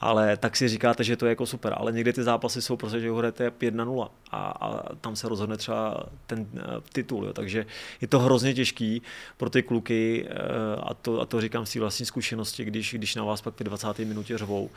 [0.00, 1.74] ale tak si říkáte, že to je jako super.
[1.76, 6.02] Ale někdy ty zápasy jsou prostě, že hrajete 5-0 a, a, tam se rozhodne třeba
[6.26, 6.60] ten uh,
[6.92, 7.26] titul.
[7.26, 7.32] Jo.
[7.32, 7.66] Takže
[8.00, 9.02] je to hrozně těžký
[9.36, 10.36] pro ty kluky eh,
[10.82, 13.64] a to, a to říkám z té vlastní zkušenosti, když, když na vás pak v
[13.64, 13.98] 20.
[13.98, 14.70] minutě řvou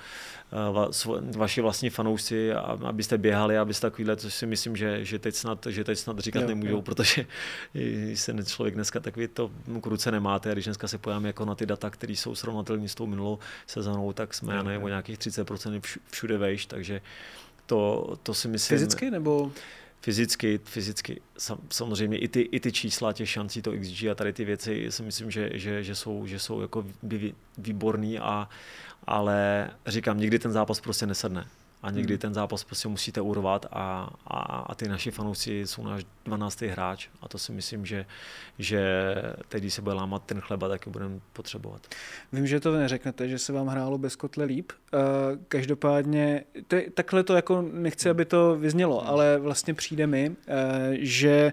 [0.51, 2.53] eh, vaši vlastní fanoušci,
[2.84, 6.41] abyste běhali, abyste takovýhle, což si myslím, že, že, teď, snad, že teď snad říkat
[6.41, 6.82] jo, nemůžou, jo.
[6.82, 7.26] protože
[8.15, 9.51] se člověk dneska takový to
[9.82, 12.88] k ruce nemáte a když dneska se pojáme jako na ty data, které jsou srovnatelné
[12.88, 17.01] s tou minulou sezónou, tak jsme, já nevím, o nějakých 30% všude vejš, takže
[17.66, 18.78] To, to si myslím...
[18.78, 19.51] Fyzicky nebo?
[20.01, 21.22] Fyzicky, fyzicky.
[21.38, 24.91] Sam, samozřejmě i ty, i ty čísla těch šancí, to XG a tady ty věci
[24.91, 26.86] si myslím, že, že, že jsou, že jsou jako
[27.57, 28.49] výborný, a,
[29.07, 31.47] ale říkám, nikdy ten zápas prostě nesedne
[31.84, 32.19] a někdy hmm.
[32.19, 36.61] ten zápas prostě musíte urvat a, a, a ty naši fanoušci jsou náš 12.
[36.61, 38.05] hráč a to si myslím, že,
[38.59, 38.81] že
[39.47, 41.88] teď, když se bude lámat ten chleba, tak budeme potřebovat.
[42.34, 44.71] Vím, že to neřeknete, že se vám hrálo bez kotle líp.
[44.71, 44.99] Uh,
[45.47, 49.09] každopádně, to je, takhle to jako nechci, aby to vyznělo, hmm.
[49.09, 50.36] ale vlastně přijde mi, uh,
[50.99, 51.51] že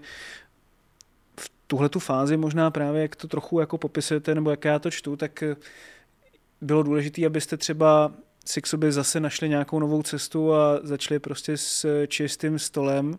[1.39, 4.91] v tuhle tu fázi možná právě, jak to trochu jako popisujete, nebo jak já to
[4.91, 5.43] čtu, tak
[6.61, 8.11] bylo důležité, abyste třeba
[8.45, 13.17] si k sobě zase našli nějakou novou cestu a začali prostě s čistým stolem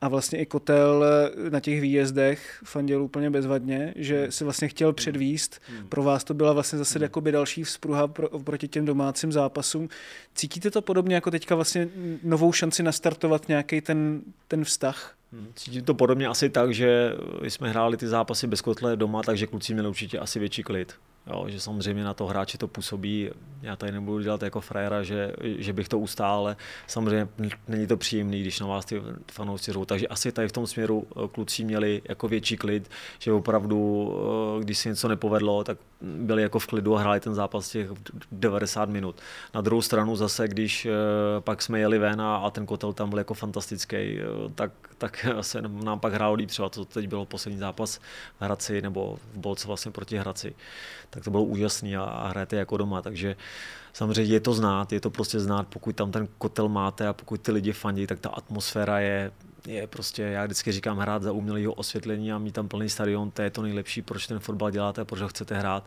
[0.00, 1.04] a vlastně i kotel
[1.50, 4.32] na těch výjezdech fandil úplně bezvadně, že hmm.
[4.32, 4.94] se vlastně chtěl hmm.
[4.94, 5.60] předvíst.
[5.68, 5.88] Hmm.
[5.88, 9.88] Pro vás to byla vlastně zase jakoby další vzpruha pro, proti těm domácím zápasům.
[10.34, 11.88] Cítíte to podobně jako teďka vlastně
[12.22, 15.14] novou šanci nastartovat nějaký ten, ten vztah?
[15.54, 19.72] Cítím to podobně asi tak, že jsme hráli ty zápasy bez kotle doma, takže kluci
[19.72, 20.94] měli určitě asi větší klid.
[21.26, 23.30] Jo, že samozřejmě na to hráči to působí.
[23.62, 26.56] Já tady nebudu dělat jako frajera, že, že bych to ustál, ale
[26.86, 27.28] samozřejmě
[27.68, 29.02] není to příjemný, když na vás ty
[29.32, 29.84] fanoušci řou.
[29.84, 34.12] Takže asi tady v tom směru eh, kluci měli jako větší klid, že opravdu,
[34.60, 37.88] eh, když se něco nepovedlo, tak byli jako v klidu a hráli ten zápas těch
[38.32, 39.16] 90 minut.
[39.54, 40.90] Na druhou stranu zase, když eh,
[41.40, 44.18] pak jsme jeli ven a, ten kotel tam byl jako fantastický,
[44.54, 48.00] tak, tak se nám pak hrálo líp třeba, to teď bylo poslední zápas v
[48.40, 50.54] Hradci nebo v Bolce vlastně proti Hradci
[51.12, 53.36] tak to bylo úžasné a, a hrajete jako doma, takže
[53.92, 57.40] samozřejmě je to znát, je to prostě znát, pokud tam ten kotel máte a pokud
[57.40, 59.32] ty lidi fandí, tak ta atmosféra je,
[59.66, 63.42] je prostě, já vždycky říkám, hrát za umělého osvětlení a mít tam plný stadion, to
[63.42, 65.84] je to nejlepší, proč ten fotbal děláte a proč ho chcete hrát.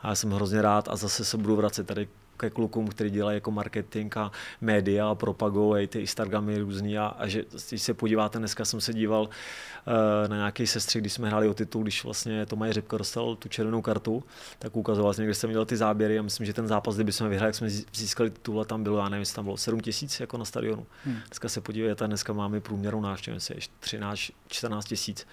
[0.00, 3.36] A já jsem hrozně rád a zase se budu vracet tady ke klukům, který dělají
[3.36, 8.38] jako marketing a média a propagují ty Instagramy různý a, a že když se podíváte,
[8.38, 12.46] dneska jsem se díval uh, na nějaký sestřih, když jsme hráli o titul, když vlastně
[12.46, 14.24] Tomáš Řepka dostal tu červenou kartu,
[14.58, 17.28] tak ukazoval vlastně, kde jsem viděl ty záběry a myslím, že ten zápas, kdyby jsme
[17.28, 20.20] vyhráli, jak jsme získali titul a tam bylo, já nevím, jestli tam bylo 7 tisíc
[20.20, 20.86] jako na stadionu.
[21.04, 21.18] Hmm.
[21.26, 23.38] Dneska se podívejte, dneska máme průměrnou návštěvu,
[23.80, 25.26] 13, 14 tisíc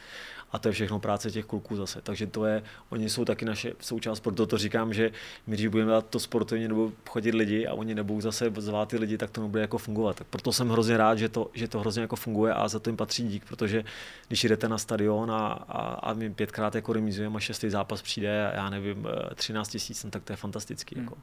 [0.51, 2.01] a to je všechno práce těch kluků zase.
[2.01, 5.11] Takže to je, oni jsou taky naše součást, proto to říkám, že
[5.47, 8.97] my, když budeme dát to sportovně nebo chodit lidi a oni nebudou zase zvát ty
[8.97, 10.15] lidi, tak to nebude jako fungovat.
[10.15, 12.89] Tak proto jsem hrozně rád, že to, že to hrozně jako funguje a za to
[12.89, 13.83] jim patří dík, protože
[14.27, 18.51] když jdete na stadion a, a, a my pětkrát jako remizujeme a šestý zápas přijde,
[18.55, 20.95] já nevím, 13 tisíc, no, tak to je fantastický.
[20.95, 21.03] Hmm.
[21.03, 21.17] Jako.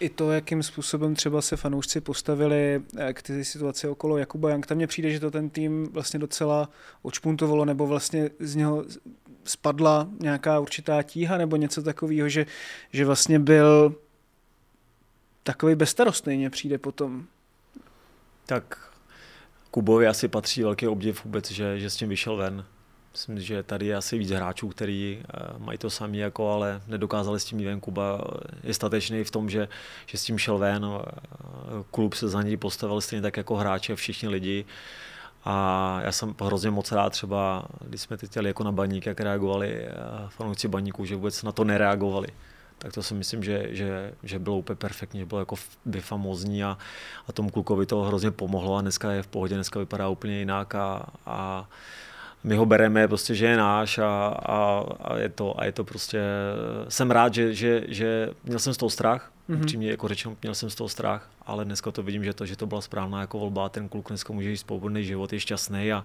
[0.00, 4.72] I to, jakým způsobem třeba se fanoušci postavili eh, k té situaci okolo Jakuba Jank,
[4.72, 6.68] mně přijde, že to ten tým vlastně docela
[7.02, 8.84] očpuntovalo, nebo vlastně z něho
[9.44, 12.46] spadla nějaká určitá tíha nebo něco takového, že,
[12.92, 13.94] že vlastně byl
[15.42, 17.24] takový bezstarostný, mně přijde potom.
[18.46, 18.90] Tak
[19.70, 22.64] Kubovi asi patří velký obdiv vůbec, že, že s tím vyšel ven.
[23.12, 27.40] Myslím, že tady je asi víc hráčů, kteří eh, mají to sami, jako, ale nedokázali
[27.40, 27.80] s tím jít ven.
[27.80, 28.20] Kuba
[28.62, 29.68] je statečný v tom, že,
[30.06, 30.86] že s tím šel ven.
[30.86, 31.10] Eh,
[31.90, 34.64] klub se za něj postavil stejně tak jako hráče, všichni lidi.
[35.44, 39.20] A já jsem hrozně moc rád třeba, když jsme teď jeli jako na baník, jak
[39.20, 39.92] reagovali eh,
[40.28, 42.28] fanoušci baníků, že vůbec na to nereagovali.
[42.78, 45.56] Tak to si myslím, že, že, že bylo úplně perfektní, že bylo jako
[46.00, 46.78] famózní a,
[47.28, 50.74] a tomu klukovi to hrozně pomohlo a dneska je v pohodě, dneska vypadá úplně jinak
[50.74, 51.68] a, a
[52.44, 55.84] my ho bereme prostě, že je náš a, a, a, je, to, a je to
[55.84, 56.20] prostě,
[56.88, 59.62] jsem rád, že, že, že měl jsem z toho strach, mm-hmm.
[59.62, 62.56] upřímně jako řečeno, měl jsem z toho strach, ale dneska to vidím, že to, že
[62.56, 66.04] to byla správná jako volba, ten kluk dneska může jít svobodný život, je šťastný a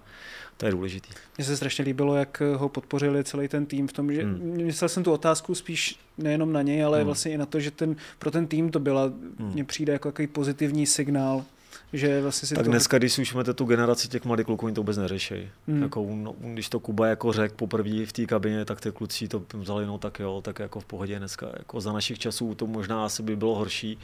[0.57, 1.09] to je důležitý.
[1.37, 4.63] Mně se strašně líbilo, jak ho podpořili celý ten tým v tom, že hmm.
[4.65, 7.05] myslel jsem tu otázku spíš nejenom na něj, ale hmm.
[7.05, 9.51] vlastně i na to, že ten, pro ten tým to byla, hmm.
[9.53, 11.45] mně přijde jako takový pozitivní signál
[11.93, 12.71] že vlastně si tak to...
[12.71, 15.49] dneska, když už máte tu generaci těch mladých kluků, oni to vůbec neřeší.
[15.67, 15.81] Hmm.
[15.81, 19.43] Jako, no, když to Kuba jako řekl poprvé v té kabině, tak ty kluci to
[19.53, 21.47] vzali, no tak jo, tak jako v pohodě dneska.
[21.57, 23.97] Jako za našich časů to možná asi by bylo horší,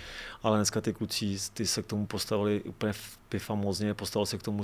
[0.44, 2.94] ale dneska ty kluci ty se k tomu postavili úplně
[3.38, 4.64] famózně, postavil se k tomu uh,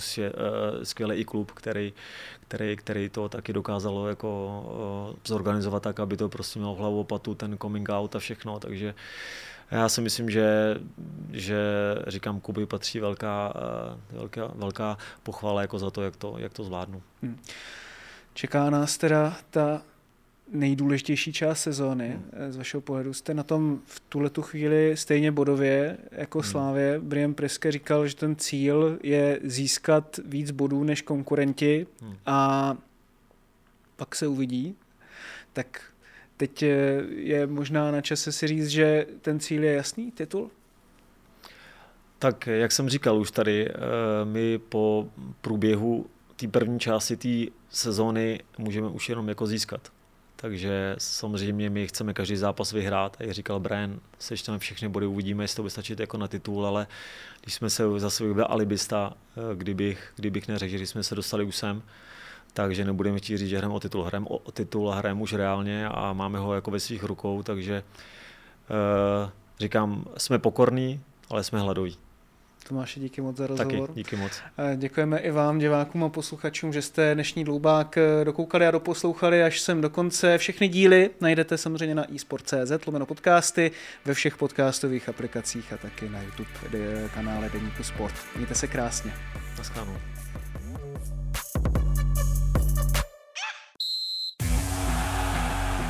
[0.84, 1.94] skvělý i klub, který,
[2.48, 7.36] který, který to taky dokázalo jako uh, zorganizovat tak, aby to prostě mělo hlavu patu,
[7.36, 9.00] ten coming out a všechno, takže uh,
[9.72, 10.78] já si myslím, že,
[11.32, 11.58] že
[12.08, 16.64] říkám, Kuby patří velká, eh, velká, velká pochvala jako za to, jak to, jak to
[16.64, 17.02] zvládnu.
[17.22, 17.40] Hmm.
[18.34, 19.82] Čeká nás teda ta
[20.52, 22.30] nejdůležitější část sezóny hmm.
[22.34, 23.14] Eh, z vašeho pohledu.
[23.14, 26.52] Jste na tom v tuhle tu chvíli stejně bodově jako hmm.
[26.52, 27.00] Slávě.
[27.00, 32.16] Brian Preske říkal, že ten cíl je získat víc bodů než konkurenti hmm.
[32.26, 32.78] a
[33.96, 34.76] pak se uvidí.
[35.54, 35.91] Tak
[36.42, 36.68] Teď eh,
[37.10, 40.52] je možná na čase si říct, že ten cíl je jasný, titul?
[42.20, 43.76] Tak jak jsem říkal už tady, eh,
[44.24, 45.10] my po
[45.42, 49.92] průběhu té první části té sezóny můžeme už jenom jako získat.
[50.36, 53.18] Takže samozřejmě my chceme každý zápas vyhrát.
[53.20, 56.88] Jak říkal Brian, sečteme všechny body, uvidíme, jestli to bude stačit jako na titul, ale
[57.42, 61.56] když jsme se zase vybrali alibista, eh, kdybych, kdybych neřekl, že jsme se dostali už
[61.56, 61.84] sem,
[62.54, 64.04] takže nebudeme chtít říct, že hrajeme o titul.
[64.04, 67.84] Hrajeme o titul a hrajeme už reálně a máme ho jako ve svých rukou, takže
[69.24, 69.30] uh,
[69.60, 71.98] říkám, jsme pokorní, ale jsme hladoví.
[72.68, 73.88] Tomáši, díky moc za rozhovor.
[73.88, 74.32] Taky, díky moc.
[74.58, 79.44] Eh, děkujeme i vám, divákům a posluchačům, že jste dnešní dloubák eh, dokoukali a doposlouchali
[79.44, 80.38] až sem do konce.
[80.38, 83.72] Všechny díly najdete samozřejmě na eSport.cz, lomeno podcasty,
[84.06, 88.16] ve všech podcastových aplikacích a taky na YouTube kanále Deníku Sport.
[88.36, 89.14] Mějte se krásně.
[89.58, 90.11] Naschledanou.